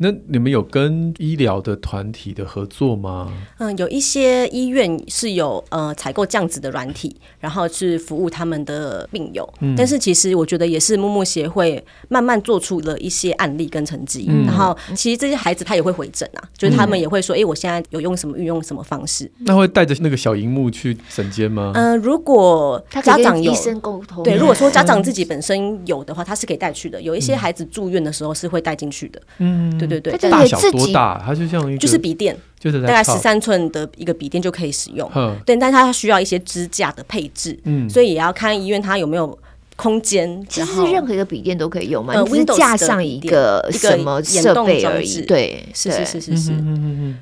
[0.00, 3.32] 那你们有跟医疗的团体的合作吗？
[3.58, 9.48] 嗯，有一些医院是有呃采购这样子的软体，然后去服务他们的病友。
[9.60, 14.26] 嗯，但是其实我觉得也是木木协会慢慢做出了一些案例跟成绩。
[14.28, 19.28] 嗯，然后其实这些孩子他也会回诊啊，就是他们也会说，哎、嗯欸，我现在有用什么运用什么方式。
[19.38, 21.72] 那会带着那个小荧幕去诊间吗？
[21.74, 27.02] 嗯、呃，如果家长有医生沟通，对，如果说家长自己本身有的话，他是可以带去的。
[27.02, 29.20] 有一些孩子住院的时候是会带进去的。
[29.38, 29.87] 嗯，对。
[29.88, 31.22] 对对，大小多大？
[31.24, 35.10] 它就像一个，就是笔电，就是大概十三寸的一个笔电就可以使用。
[35.46, 39.38] 对，但它需要一些支架的配置，嗯，所以也要看医院它有没有
[39.78, 40.44] 空间。
[40.48, 45.22] 其实任何一个笔电都可以用嘛，呃，只是架上一个什么设备而已。
[45.22, 46.52] 对，是是是是是。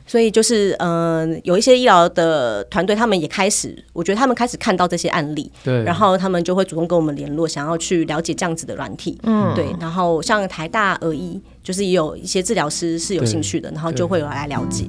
[0.07, 9.19] 所以就是嗯，有一些医疗的团队，他们也开始，我觉得他们开始看到这些案例，对，然后他们就会主动跟我们联络，想要去了解这样子的软体。
[9.25, 11.40] 嗯，对，然后像台大耳医。
[11.66, 14.85] 就是也有一些治疗师是有兴趣的，然后就会有来了解。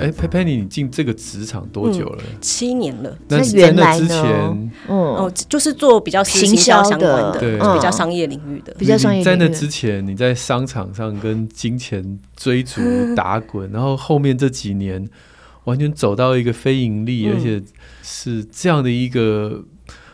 [0.00, 2.22] 只是哎，Penny，你进这个职场多久了？
[2.40, 3.16] 七年了。
[3.28, 9.22] 那原来之前，哦，就是做比较行销相关的，对，比较商业领域的，比较商业。
[9.22, 12.80] 在那之前，你在商场上跟金钱追逐
[13.14, 15.08] 打滚，然后后面这几年
[15.64, 17.62] 完全走到一个非盈利，而且
[18.02, 19.64] 是这样的一个。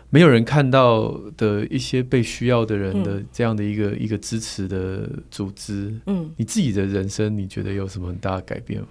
[0.09, 8.87] 没有人看到的一些被需要的人的这样的一个、嗯、一个支持的组织，嗯，你自己的人生你觉得有什么很大的改变吗？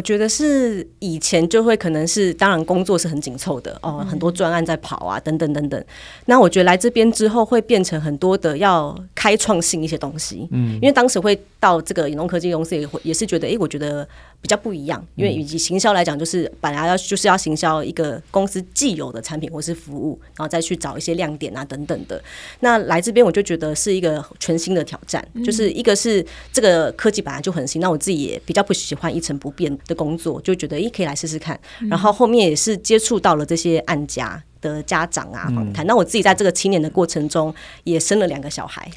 [0.00, 5.84] 我我觉得是以前就会可能是，当然工作是很紧凑的哦，很多专案在跑啊，等等等等。
[6.24, 14.08] 那我觉得来这边之后会变成很多的要开创性一些东西，嗯，因为当时会到这个远东科技公司也会也是觉得，哎，我觉得
[14.40, 22.20] 比较不一样，因为以及行销来讲，就是本来要就是要行销一个公司既有的产品或是服务，然后再去找一些亮点啊等等的。
[22.60, 31.58] 那来这边我就觉得是一个全新的挑战，就是一个是这个科技本来就很新，那我自己也比较不喜欢一成不变的工作，就觉得诶可以来试试看，
[31.90, 38.88] 然后后面也是接触到了这些案家的家长啊访谈，那我自己在这个七年的过程中也生了两个小孩，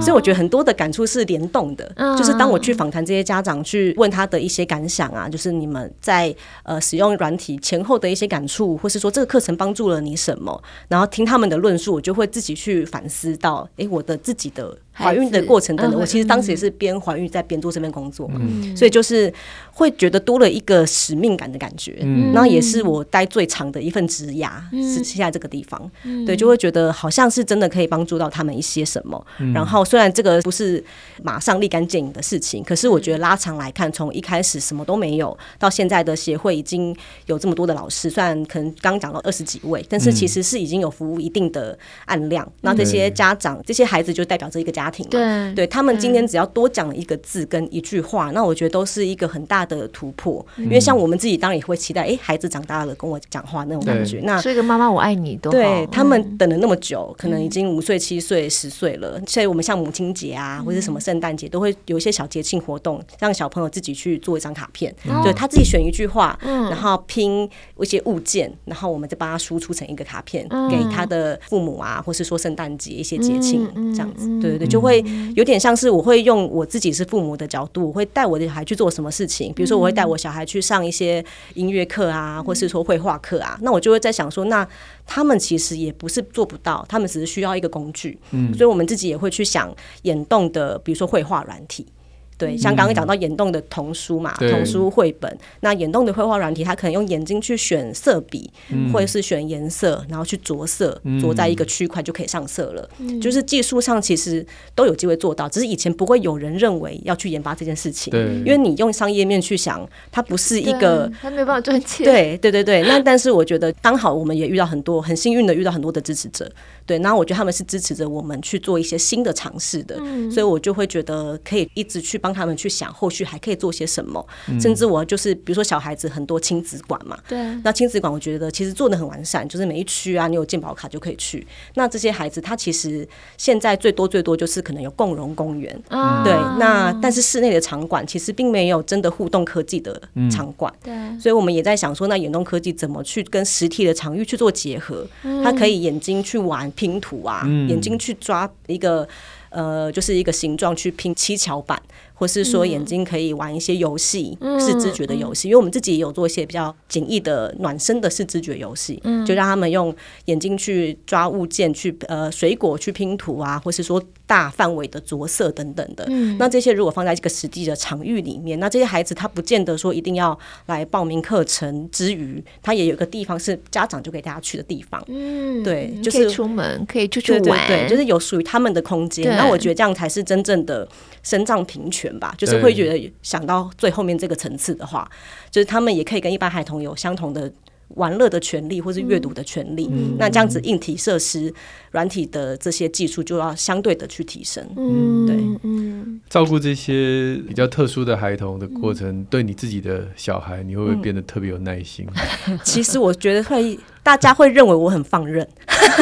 [0.00, 14.76] 所以我觉得很多的感触是联动的，就是当我去访谈这些家长，去问他的一些感想啊，就是你们在呃使用软体前后的一些感触，或是说这个课程帮助了你什么，然后听他们的论述，我就会自己去反思到，哎，我的自己的。
[14.96, 18.40] 怀孕的过程等等，我其实当时也是边怀孕在边做这份工作嘛，
[18.76, 19.32] 所以就是
[19.72, 21.92] 会觉得多了一个使命感的感觉。
[22.32, 25.90] 然后也是我待最长的一份职涯是现在这个地方，
[26.24, 29.26] 对，就会觉得好像是真的可以帮助到他们一些什么。
[29.52, 30.82] 然后虽然这个不是
[31.24, 42.48] 马上立竿见影的事情，可是我觉得拉长来看，从一开始什么都没有，到现在的协会已经有这么多的老师，虽然可能刚讲到二十几位，但是其实是已经有服务一定的案量。
[42.60, 44.83] 那这些家长、这些孩子就代表着一个家。
[44.84, 50.44] 家庭对，对他们今天只要多讲一个字跟一句话，那我觉得都是一个很大的突破。
[50.58, 54.20] 因为像我们自己当然也会期待，哎，孩子长大了跟我讲话那种感觉。
[54.24, 59.18] 那所以，个妈妈我爱你都对他们等了那么久，可能已经五岁、七岁、十岁了。
[59.26, 67.48] 所以我们像母亲节啊，或者什么圣诞节，都会有一些小节庆活动，让小朋友自己去做一张卡片，对他自己选一句话，然后拼
[67.80, 74.28] 一些物件，然后我们再帮他输出成一个卡片，给他的父母啊，或是说圣诞节一些节庆这样子。
[74.40, 74.73] 对对对。
[74.74, 75.04] 就会
[75.36, 79.52] 有点像是我会用我自己是父母的角度，我会带我的小孩去做什么事情。
[79.54, 83.56] 比如说，我会带我小孩去上一些音乐课啊，或是说绘画课啊。
[83.62, 84.66] 那我就会在想说，那
[85.06, 88.18] 他们其实也不是做不到，他们只是需要一个工具。
[88.32, 91.86] 嗯，所以我们自己也会去想眼动的，比如说绘画软体。
[92.36, 95.38] 对，像刚刚讲到眼动的童书嘛，童书绘本。
[95.60, 98.50] 那眼动的绘画软体，它可能用眼睛去选色笔，
[98.92, 102.88] 或者是选颜色，然后去着色，着在一个区块就可以上色了。
[103.20, 104.44] 就是技术上其实
[104.74, 108.12] 都有机会做到，只是以前不会有人认为要去研发这件事情。
[108.44, 112.04] 因为你用商业面去想，它不是一个，它没办法赚钱。
[112.04, 116.50] 对对对对，那但是我觉得刚好我们也遇到很多很幸运的遇到很多的支持者。
[116.86, 119.96] 对，那我觉得他们是支持着我们去做一些新的尝试的，
[120.30, 124.26] 所以我就会觉得可以一直去帮他们去想后续还可以做些什么，
[124.58, 131.46] 甚至我就是比如说小孩子很多亲子馆嘛，对，那亲子馆我觉得其实做的很完善，就是每一区啊，你有健保卡就可以去。
[131.74, 133.06] 那这些孩子他其实
[133.36, 135.78] 现在最多最多就是可能有共融公园，
[136.24, 145.06] 对，那但是室内的场馆其实并没有真的互动科技的场馆，对，所以我们也在想说，那眼动科技怎么去跟实体的场域去做结合？
[145.42, 146.64] 他可以眼睛去玩。
[146.74, 149.06] 拼图啊，眼睛去抓一个
[149.50, 151.80] 呃，就是一个形状去拼七巧板。
[152.14, 159.94] 或是说眼睛可以玩一些游戏，视知觉的游戏，因为我们自己也有做一些比较简易的暖身的视知觉游戏，就让他们用
[160.26, 166.06] 眼睛去抓物件，去呃水果去拼图啊，或是说大范围的着色等等的。
[166.38, 175.02] 那这些如果放在这个实际的场域里面，那这些孩子他不见得说一定要来报名课程之余，他也有个地方是家长就可以带他去的地方。
[175.08, 179.36] 嗯，对，就是出门可以出去玩，对，就是有属于他们的空间。
[179.36, 180.88] 那我觉得这样才是真正的
[181.24, 182.04] 身障平权。
[182.20, 185.10] 吧，就是会觉得想到最后面这个层次的话，
[185.50, 187.52] 就是他们也可以跟一般孩童有相同的
[187.96, 189.88] 玩乐的权利，或是阅读的权利。
[189.90, 191.52] 嗯、那这样子硬体设施、
[191.90, 194.64] 软体的这些技术就要相对的去提升。
[194.76, 202.06] 嗯，对，嗯，照顾这些比较特殊的孩童的过程，嗯、对你自己的小孩，你会不会变得特别有耐心？
[202.46, 203.76] 嗯、 其实我觉得会。
[204.04, 205.44] 大家会认为我很放任，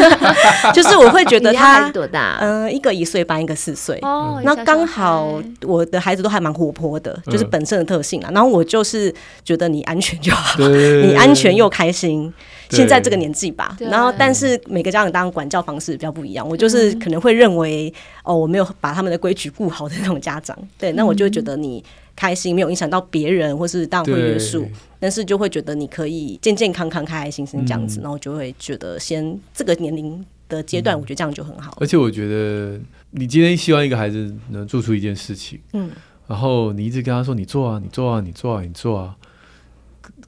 [0.75, 2.37] 就是我会觉得 他多大？
[2.41, 3.97] 嗯，一个一岁半，一个四岁。
[4.03, 8.31] 哦，那刚好我的孩子都还蛮活泼的，就是本身的特性啊。
[8.35, 12.33] 然后我就是觉得你安全就好， 你安全又开心。
[12.71, 16.49] 现在这个年纪吧，然后但是每个家长当然管教方式比较不一样。
[16.49, 17.93] 我就是可能会认为
[18.25, 20.57] 哦，我没有把他们的规矩顾好的那种家长。
[20.79, 21.85] 对，那我就觉得你。
[22.15, 24.69] 开心没有影响到别人，或是当然会约束，
[25.01, 31.77] 但是就会觉得你可以健健康康、开开心心这样子，然后就会觉得先这个年龄的阶段，我觉得这样就很好。
[31.81, 32.79] 而且我觉得
[33.11, 35.91] 你今天希望一个孩子能做出一件事情，嗯，
[36.27, 39.17] 然后你一直跟他说你做啊，你做啊，你做啊，你做啊，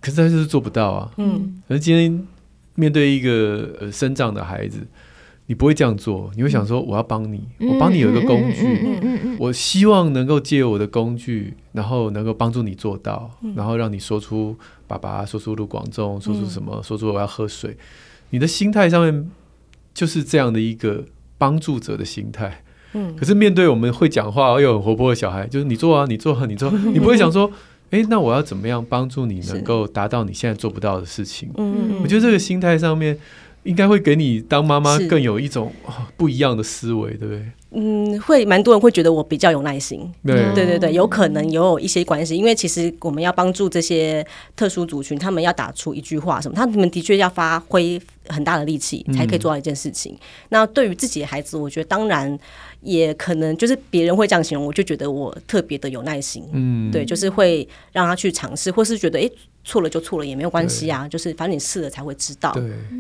[0.01, 1.63] 可是他就是做不到啊，嗯。
[1.69, 2.27] 可是今天
[2.75, 4.79] 面对一个呃生长的孩子，
[5.47, 17.77] 你不会这样做，你会想说我要帮你，我帮你有一个工具，我希望能够借我的工具，然后能够帮助你做到，然后让你说出爸爸，说出卢广仲，说出什么，说出我要喝水。
[18.31, 19.31] 你的心态上面
[19.93, 21.05] 就是这样的一个
[21.37, 22.63] 帮助者的心态。
[23.19, 27.53] 可是面对我们会讲话又很活泼的小孩，就是你做啊，你做啊，你做，你不会想说，
[27.91, 31.51] 诶，那我要怎么样帮助你能够达到你现在做不到的事情？
[32.03, 33.19] 我觉得这个心态上面。
[33.65, 35.73] 应该会给你当妈妈更有一种
[36.17, 37.43] 不一样的思维，对不对？
[37.77, 40.09] 嗯，会蛮多人会觉得我比较有耐心。
[40.25, 50.13] 对对对对，有可能也有一些关系，因为其实我们要帮助这些特殊族群，他们要打出一句话什么，他们的确要发挥很大的力气才可以做到一件事情。
[50.13, 50.19] 嗯、
[50.51, 52.39] 那对于自己的孩子，我觉得当然
[52.83, 56.45] 也可能就是别人会这样形容，我就觉得我特别的有耐心。
[56.53, 59.23] 嗯，对，就是会让他去尝试，或是觉得哎。
[59.23, 59.33] 诶
[59.65, 62.55] 错了就错了也没有关系啊，就是反正你试了才会知道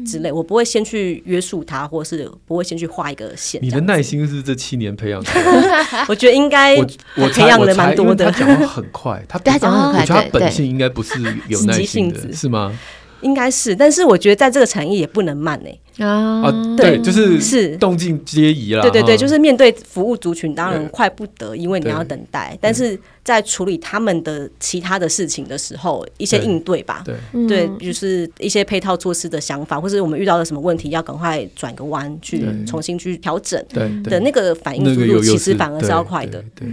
[0.06, 0.32] 之类。
[0.32, 3.60] 我不会先去约束他，或是不会先去画一个线。
[3.62, 6.86] 你的耐心是这七年培养出来的， 我觉得应该我
[7.16, 8.30] 我培养了蛮多的。
[8.32, 12.76] 他讲话很快，他他讲话很快，我觉得他本性应该不是有耐心的， 是吗？
[13.20, 15.70] 应该是，但是我觉得在这个产业也不能慢呢。
[15.98, 17.40] 啊，对，就是。
[17.40, 17.76] 是。
[17.76, 18.82] 动静皆宜啦。
[18.82, 22.56] 对对对，就是面对服务族群，当然快不得，因为你要等待。
[22.60, 27.46] 但是在处理他们的其他的事情的时候，一些应对吧，对。
[27.46, 36.42] 对，就是一些配套措施的想法，或是我们遇到了什么问题，要赶快转个弯去重新去调整，对的那个反应速度，其实反而是要快的。
[36.54, 36.66] 对，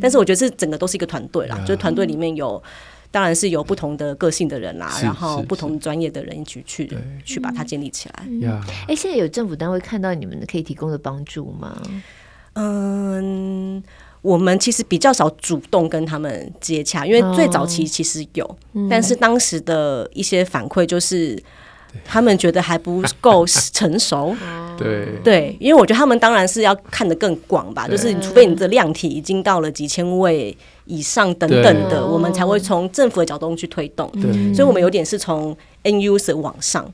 [0.00, 2.62] 但是我觉得这整个都是一个团队啦，就是团队里面有。
[3.14, 6.90] 当然是有不同的个性的人啦，然后不同专业的人一起去
[7.24, 8.26] 去把它建立起来。
[8.88, 11.80] 哎，现在有政府单位看到你们可以提供的帮助吗？
[12.54, 13.80] 嗯，
[14.20, 18.58] 我们其实比较少主动跟他们接洽，因为最早期其实有，
[18.90, 21.40] 但是当时的一些反馈就是
[22.04, 24.34] 他们觉得还不够 成熟。
[24.76, 30.56] 对对，因为我觉得他们当然是要看得更广吧，就是除非你的量体已经到了几千位。
[30.86, 34.06] 以上等等的，我们才会从政府的角度去推动。
[34.20, 36.84] 对，所以我们有点是从 N user 往上。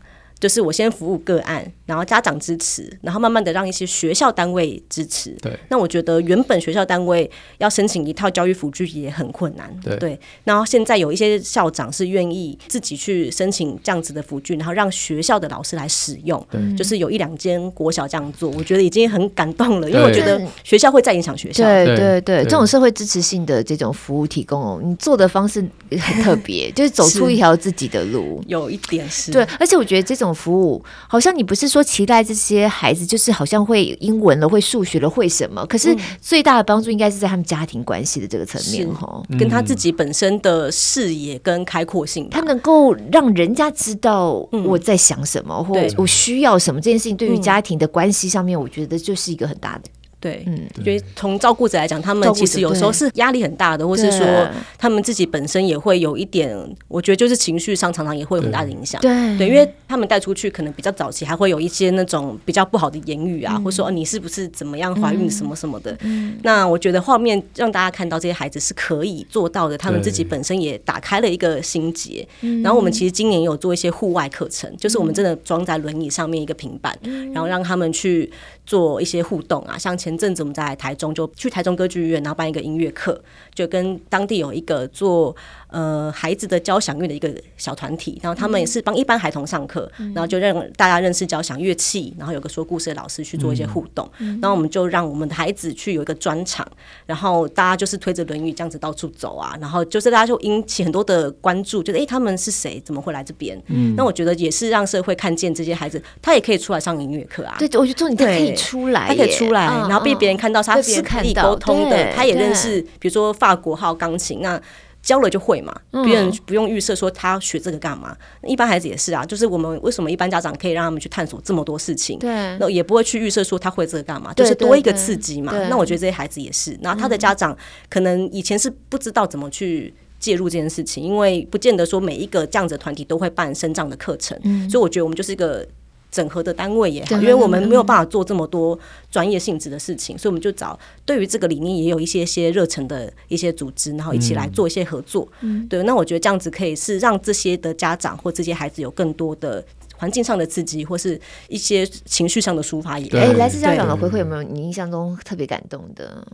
[0.41, 5.30] 就是我先服务个案，然后家长支持，然后慢慢的让一些学校单位支持。
[5.43, 9.70] 对，那我觉得原本学校单位要申请一套教育辅具也很困难。
[9.84, 16.43] 对，对，然后现在有一些校长是愿意自己去申请这样子的辅具，然后让学校的老师来使用。
[16.51, 21.64] 对，就是有一两间国小这样做，我觉得已经很感动了，因为我觉得学校会再影响学校。
[21.64, 28.43] 对对对，这种社会支持性的这种服务提供哦，你做的方式很特别， 就是走出一条自己的路。
[28.47, 29.30] 有一点是。
[29.30, 30.29] 对，而且我觉得这种。
[30.34, 35.64] 服务好像你不是说期待这些孩子就是好像会英文了、会数学了、会什么？
[35.66, 49.90] 可是最大的帮助应该是在他们家庭关系的这个层面哈，跟他自己本身的视野跟开阔性，他能够让人家知道我在想什么，或我需要什么这件事情，对于家庭的关系上面，我觉得就是一个很大的。
[50.20, 56.54] 对，嗯，因为从照顾者来讲，他们其实有时候是压力很大的，或是说他们自己本身也会有一点，
[56.88, 59.00] 我觉得就是情绪上常常也会有很大的影响。
[59.00, 65.96] 对，对，因为他们带出去可能比较早期，还会有一些那种比较不好的言语啊，或者说你是不是怎么样怀孕什么什么的。
[66.42, 72.26] 那我觉得画面让大家看到这些孩子是可以做到的，他们自己本身也打开了一个心结。
[72.62, 76.94] 然后我们其实今年有做一些户外课程，就是我们真的装在轮椅上面一个平板，
[77.32, 78.30] 然后让他们去
[78.70, 80.16] 做一些互动啊，像前。
[80.20, 83.18] 阵子我们在台中，就去台中歌剧院，然后办一个音乐课，
[83.54, 85.34] 就跟当地有一个做。
[85.72, 96.66] 呃，孩子的交响乐的一个小团体，然后他们也是帮一般孩童上课，嗯、然后就让大家认识交响乐器，然后有个说故事的老师去做一些互动，嗯、然后我们就让我们的孩子去有一个专场，
[97.06, 102.82] 然后大家就是推着轮椅这样子到处走啊，然后就是大家就引起很多的关注，觉得哎，他们是谁？
[102.84, 103.56] 怎么会来这边？
[103.68, 107.54] 嗯，那我觉得也是让社会看见这些孩子，他也可以出来上音乐课啊。
[107.60, 114.61] 对，我觉得你可以出来，他可以出来，嗯、然后被别人看到他是可以沟通的，他也认识，比如说法国号钢琴那。
[115.02, 118.14] 教了就会嘛，别人不用预设说他学这个干嘛。
[118.42, 122.18] 一般孩子也是啊，就是我们为什么一般家长可以让他们去探索这么多事情？
[122.18, 125.54] 对，那也不会去预设说他会这个干嘛，就是多一个刺激嘛。
[125.70, 127.56] 那我觉得这些孩子也是，然后他的家长
[127.88, 134.38] 可能以前是不知道怎么去介入这件事情，因为不见得说每一个这样子的团体都会办升障的课程，
[134.68, 135.66] 所以我觉得我们就是一个。
[136.11, 138.78] 整合的单位也好，因为我们没有办法做这么多
[139.11, 145.26] 专业性质的事情，所以我们就找对于这个理念也有一些些热忱的一些组织，然后一起来做一些合作。
[145.40, 149.64] 嗯，对，那我觉得这样子可以是让这些的家长或这些孩子有更多的
[149.96, 153.08] 环境上的刺激，或是一些情绪上的抒发也。
[153.11, 156.26] 哎，来自家长的回馈有没有你印象中特别感动的？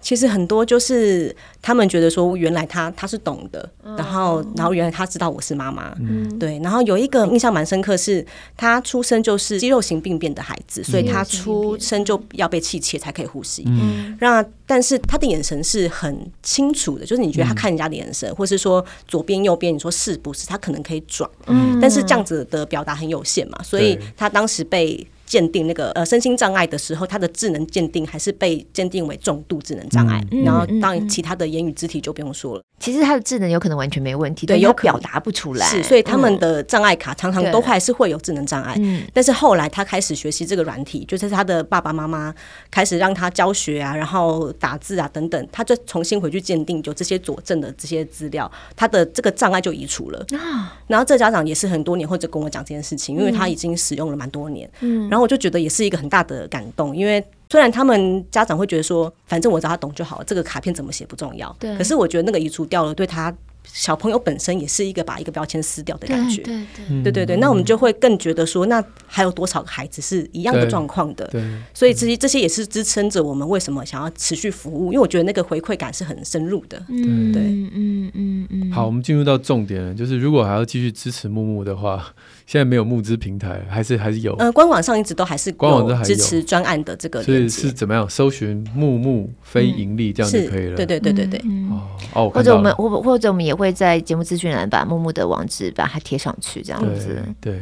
[0.00, 6.58] 其实很多就是他们觉得说，原来他他是懂的，然后然后原来他知道我是妈妈，嗯，对。
[6.60, 8.24] 然后有一个印象蛮深刻是，
[8.56, 13.62] 他出生就是肌肉型病变的孩子，所以他出生就要被气切才可以呼吸。
[13.66, 20.46] 嗯，那但是他的眼神是很清楚的，就是你觉得他看人家的眼神，或是说左边右边，你说是不是？
[20.46, 25.06] 他可能可以转，嗯，但是这样子的表达很有限嘛，所以他当时被。
[25.30, 32.62] 鉴定那个呃身心障碍的时候，他的智能鉴定还是被鉴定为重度智能障碍，嗯、然后当然其他的言语肢体就不用说了。
[32.80, 35.64] 其实他的智能有可能完全没问题，对，有表达不出来。
[35.66, 38.74] 是，所以他们的障碍卡常常都还是会有智能障碍。
[38.80, 42.34] 嗯，但是后来他开始学习这个软体，就是他的爸爸妈妈
[42.68, 50.18] 开始让他教学啊，然后打字啊等等，他就重新回去鉴定，有这些佐证的这些资料，他的这个障碍就移除了。
[50.36, 54.68] 啊，然后这家长也是很多年后就跟我讲这件事情，因为他已经使用了蛮多年。
[54.80, 55.19] 嗯，然后。
[55.20, 61.54] 我就觉得也是一个很大的感动，因为虽然他们家长会觉得说，反正我只要他懂就好，这个卡片怎么写不重要。
[61.58, 61.76] 对。
[61.76, 66.42] 可是我觉得那个移除掉了，对他小朋友本身也是一个把一个标签撕掉的感觉。
[66.42, 67.36] 对对对，对对对。
[67.36, 71.26] 那我们就会更觉得说，那还有多少个孩子是一样的状况的？
[71.28, 71.42] 对。
[71.74, 76.80] 所以这些这些也是支撑着我们为什么想要持续服务，因为我觉得那个回馈感是很深入的。
[76.88, 77.42] 嗯对。
[77.42, 78.72] 嗯嗯嗯嗯。
[78.72, 82.14] 好，我们进入到重点了，就是如果还要继续支持木木的话。
[82.50, 84.34] 现在没有募资平台，还是还是有？
[84.34, 88.10] 呃，官网上一直都还是官网都还支持专案的这个，所以是怎么样？
[88.10, 90.74] 搜寻木木非盈利这样就可以了。
[90.74, 91.38] 对对对对对。
[91.70, 97.22] 哦哦，或者我们或或者我们也会在节目资讯栏把木木的网址把它贴上去，这样子。
[97.40, 97.60] 对，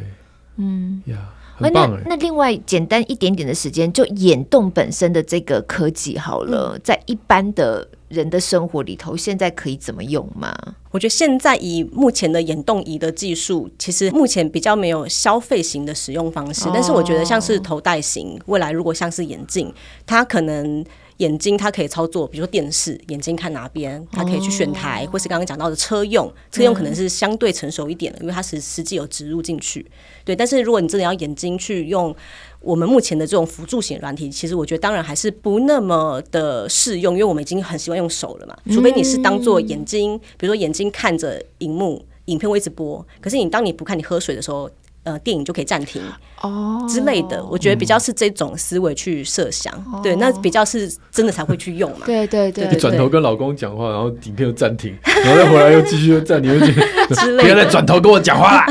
[0.55, 1.17] 嗯呀，
[1.65, 1.91] 很棒。
[2.05, 7.87] 那那另外简单一点点的时间，就眼动本身的这个科技好了，在一般的。
[8.09, 10.51] 人的生活里头，现在可以怎么用吗？
[10.89, 16.67] 我觉得现在以目前的眼动仪的技术，其实目前比较没有消费型的使用方式。
[16.67, 19.71] 哦、但是我觉得像是头戴型，未来如果像是眼镜，
[20.07, 20.83] 它可能
[21.19, 29.85] 眼睛它可以操作，比如说电视，眼睛看哪边，它可以去选台，哦、或是刚刚讲到的车用，车用可能是相对成熟一点的，嗯、因为它实实际有植入进去。
[30.25, 32.13] 对，但是如果你真的要眼睛去用。
[32.61, 38.53] 我们目前的这种辅助型软体，其实我觉得当然还是不那么的适用，因为我们已经很习惯用手了嘛。
[38.69, 43.07] 除非你是当做眼睛，比如说眼睛看着荧幕，影片会一直播。
[43.21, 44.69] 可是你当你不看，你喝水的时候。
[45.09, 45.99] 呃，电影就可以暂停
[46.41, 52.05] 哦之类的，我觉得比较是这种思维去设想，对，那比较是真的才会去用嘛。
[52.05, 56.59] 对对对，转头跟老公讲话，然后影片又暂停，然后再回来又继续又暂停，又
[57.41, 58.65] 不要再转头跟我讲话啦。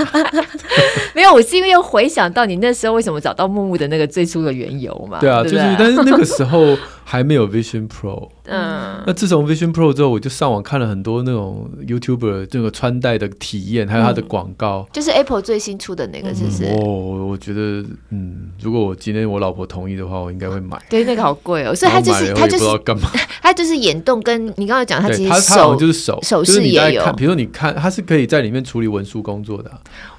[1.15, 5.19] 没有，我是因为又回想到你那时候为什么找到木木的那个最初的缘由嘛。
[5.19, 6.77] 对啊，就是，但是那个时候
[7.11, 8.29] 还没有 Vision Pro。
[8.45, 16.67] 嗯，那自从 Vision Pro 之后，我就上网看了很多那种 YouTuber 这个穿戴的体验，还有它的广告，就是 Apple 最新出的那个，是不是？
[16.67, 20.79] 哦，我觉得，嗯，如果我今天我老婆同意的话，我应该会买。
[20.91, 23.09] 对，那个好贵哦，所以它就是它就是干嘛？
[23.49, 27.03] 它就是眼动，跟你刚刚讲，它其实手就是手手势也有。
[27.15, 29.71] 比如说你看，它是可以在里面处理文书工作的。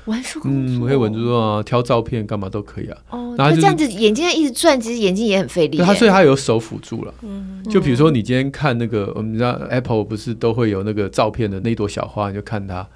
[0.05, 2.97] 文书工作，嗯，可以文书啊，挑照片干嘛都可以啊。
[3.11, 5.77] 哦，那这样子眼睛一直转，其实眼睛也很费力。
[5.77, 7.13] 它所以它有手辅助了。
[7.21, 9.13] 嗯，就比如说你今天看那个。
[9.15, 12.87] 我们知道 Apple 不是都会有那个照片的那朵小花，你就看它，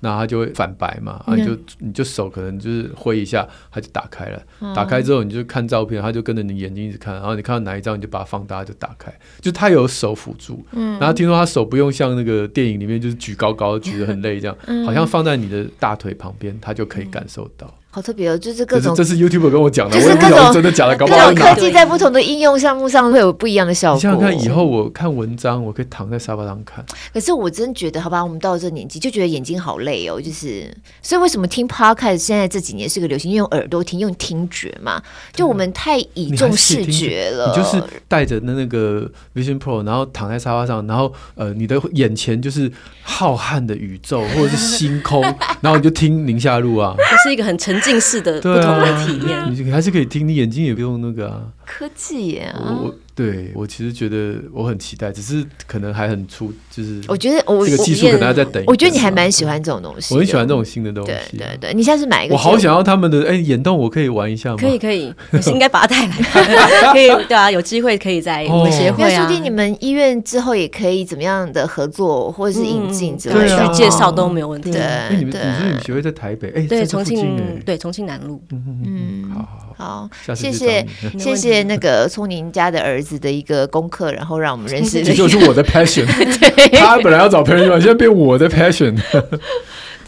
[0.00, 4.42] 那它就会反白嘛，啊你就你就手可能就是挥一下，它就打开了。
[4.74, 9.12] 打开之后你就看照片，它就跟着你眼睛一直看，然后你看到哪一张你就把它放大，就打开。
[9.40, 17.72] 就它有手辅助，然后听说它手不用像那个电影里面就是举高高举得很累这样，好像放在你的大腿旁边，它就可以感受到。
[17.92, 23.96] 好特别哦，就是各种，这是 YouTuber 跟我讲的，就是各种真的假的，各种科技在不同的应用项目上会有不一样的效果。
[23.96, 26.84] 你想想看，以后我看文章，我可以躺在沙发上看。
[27.12, 30.20] 可是我真觉得，好吧，我们到了这年纪，就觉得眼睛好累哦。
[30.20, 30.72] 就是，
[31.02, 35.02] 所以为什么听 Podcast 现在这几年是个流行，用耳朵听，用听觉嘛？
[35.32, 37.48] 就我们太倚重视觉了。
[37.48, 42.70] 你就是带着那那个 Vision Pro，然后躺在沙发上，然后呃，你的眼前就是
[43.02, 45.22] 浩瀚的宇宙或者是星空，
[45.60, 51.42] 然后你就听宁夏路啊，这是一个很沉浸式的不同的体验，你还是可以听，你眼睛也不用那个啊。
[51.66, 52.54] 科技耶！
[52.56, 58.62] 我对我其实觉得我很期待，只是可能还很粗，就是我觉得我这个技术可能要再等。
[58.66, 61.12] 我觉得你还蛮喜欢这种东西，我很喜欢这种新的东西。
[61.36, 64.56] 对对对，你下次买一个，我好想要他们的哎眼动，我可以玩一下吗？
[64.58, 66.16] 可以可以，我是应该把它带来。
[66.92, 74.70] 可以对啊，有机会可以在我们协会啊，说不定你们医院之后也可以怎么样的合作，或者是引进之类去介绍都没有问题。
[74.70, 76.50] 对，你们你们协会在台北？
[76.54, 78.42] 哎，对，重庆对重庆南路。
[78.50, 80.86] 嗯，好好好， 谢谢
[81.18, 81.62] 谢谢。
[81.64, 85.02] 那个聪宁家的儿子的一个功课，然后让我们认识。
[85.04, 86.06] 这就是我的 passion。
[86.78, 88.98] 他本来要找朋友，现在变我的 passion。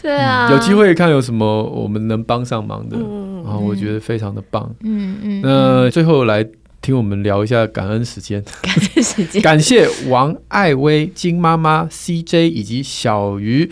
[0.01, 2.97] 对啊，有机会看有什么我们能帮上忙的，
[3.45, 4.69] 然后我觉得非常的棒。
[4.83, 5.41] 嗯嗯。
[5.43, 6.45] 那最后来
[6.81, 8.43] 听我们聊一下感恩时间。
[8.61, 13.71] 感恩时间，感谢王爱薇、金妈妈、CJ 以及小鱼。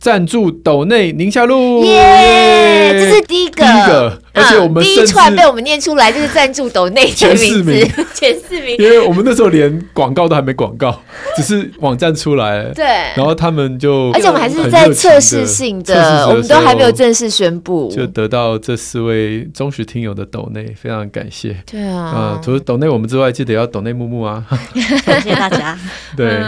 [0.00, 2.92] 赞助斗内宁夏路，耶！
[2.92, 8.76] 这是第一个，第一个，而且我们第一串被我们念出来，就是赞助斗内前四名， 前四名。
[8.78, 11.00] 因为我们那时候连广告都还没广告，
[11.36, 12.84] 只是网站出来，对，
[13.16, 21.56] 然后他们就，而且我们还是在测试性的，我们都还没有正式宣布，就得到这四位忠实听友的斗内，非常感谢。
[21.70, 24.44] 对啊，除了斗内我们之外，记得要斗内木木啊，
[25.04, 25.78] 感谢大家。
[26.16, 26.40] 对，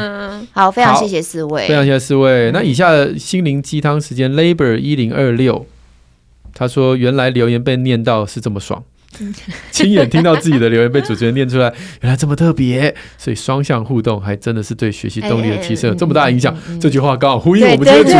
[0.52, 2.50] 好，非常谢谢四位，非常谢谢四位。
[2.52, 5.66] 那以下的心灵鸡汤时间，Labor 一零二六，
[6.54, 8.82] 他说：“原来留言被念到是这么爽，
[9.70, 11.72] 亲眼听到自己的留言被主持人念出来，
[12.02, 18.10] 原来这么特别，所以双向互动还真的是对学习动力的提升有这么大影响。”这句话刚好呼应我们今天主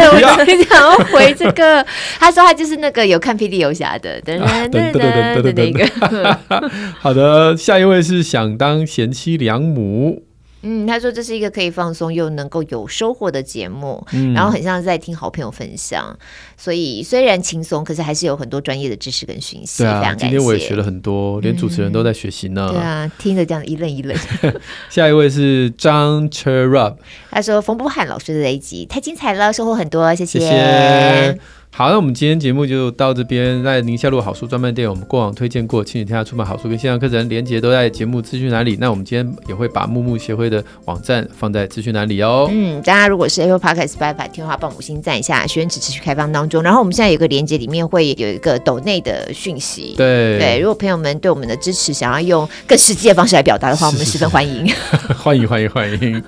[0.44, 1.84] 题想要回这个，
[2.18, 6.38] 他说他就是那个有看霹雳游侠的， 等等等等等等那个。
[6.98, 10.24] 好的，下一位是想当贤妻良母。
[10.62, 16.16] 嗯，他说这是一个可以放松又能够有收获的节目，嗯、然后很像是在听好朋友分享，
[16.56, 19.82] 所以虽然轻松，可是还是有很多专业的知识跟讯息。
[19.82, 22.68] 对啊，今天我也学了很多，连主持人都在学习呢。
[22.70, 24.16] 嗯、对啊，听着这样一愣一愣。
[24.90, 26.96] 下一位是张 Cherub，
[27.30, 30.40] 他说冯博翰老师的这一集太精彩了，收获很多，谢谢。
[30.40, 31.38] 谢谢
[31.72, 33.62] 好，那我们今天节目就到这边。
[33.62, 38.76] 在宁夏路好书专卖店，我们过往推荐过亲子天下出版好书跟线上课程连结都在节目资讯栏里。
[38.78, 42.50] 那我们今天也会把木木协会的网站放在资讯栏里哦。
[42.52, 45.46] 嗯，大家如果是 Apple Podcast、Spotify 听话，帮五星赞一下。
[45.46, 46.62] 学员只持续开放当中。
[46.62, 49.94] 然后我们现在有个连结，里面会有一个斗内的讯息。
[49.96, 54.70] 对对，如果朋友们对我们的支持，想要用更实际的方式来表达的话，我们十分欢迎。
[55.16, 56.22] 欢迎欢迎欢迎。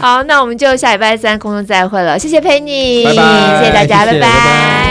[0.00, 2.18] 好，那我们就下礼拜三空中再会了。
[2.18, 4.85] 谢谢陪你，谢谢大家，拜拜。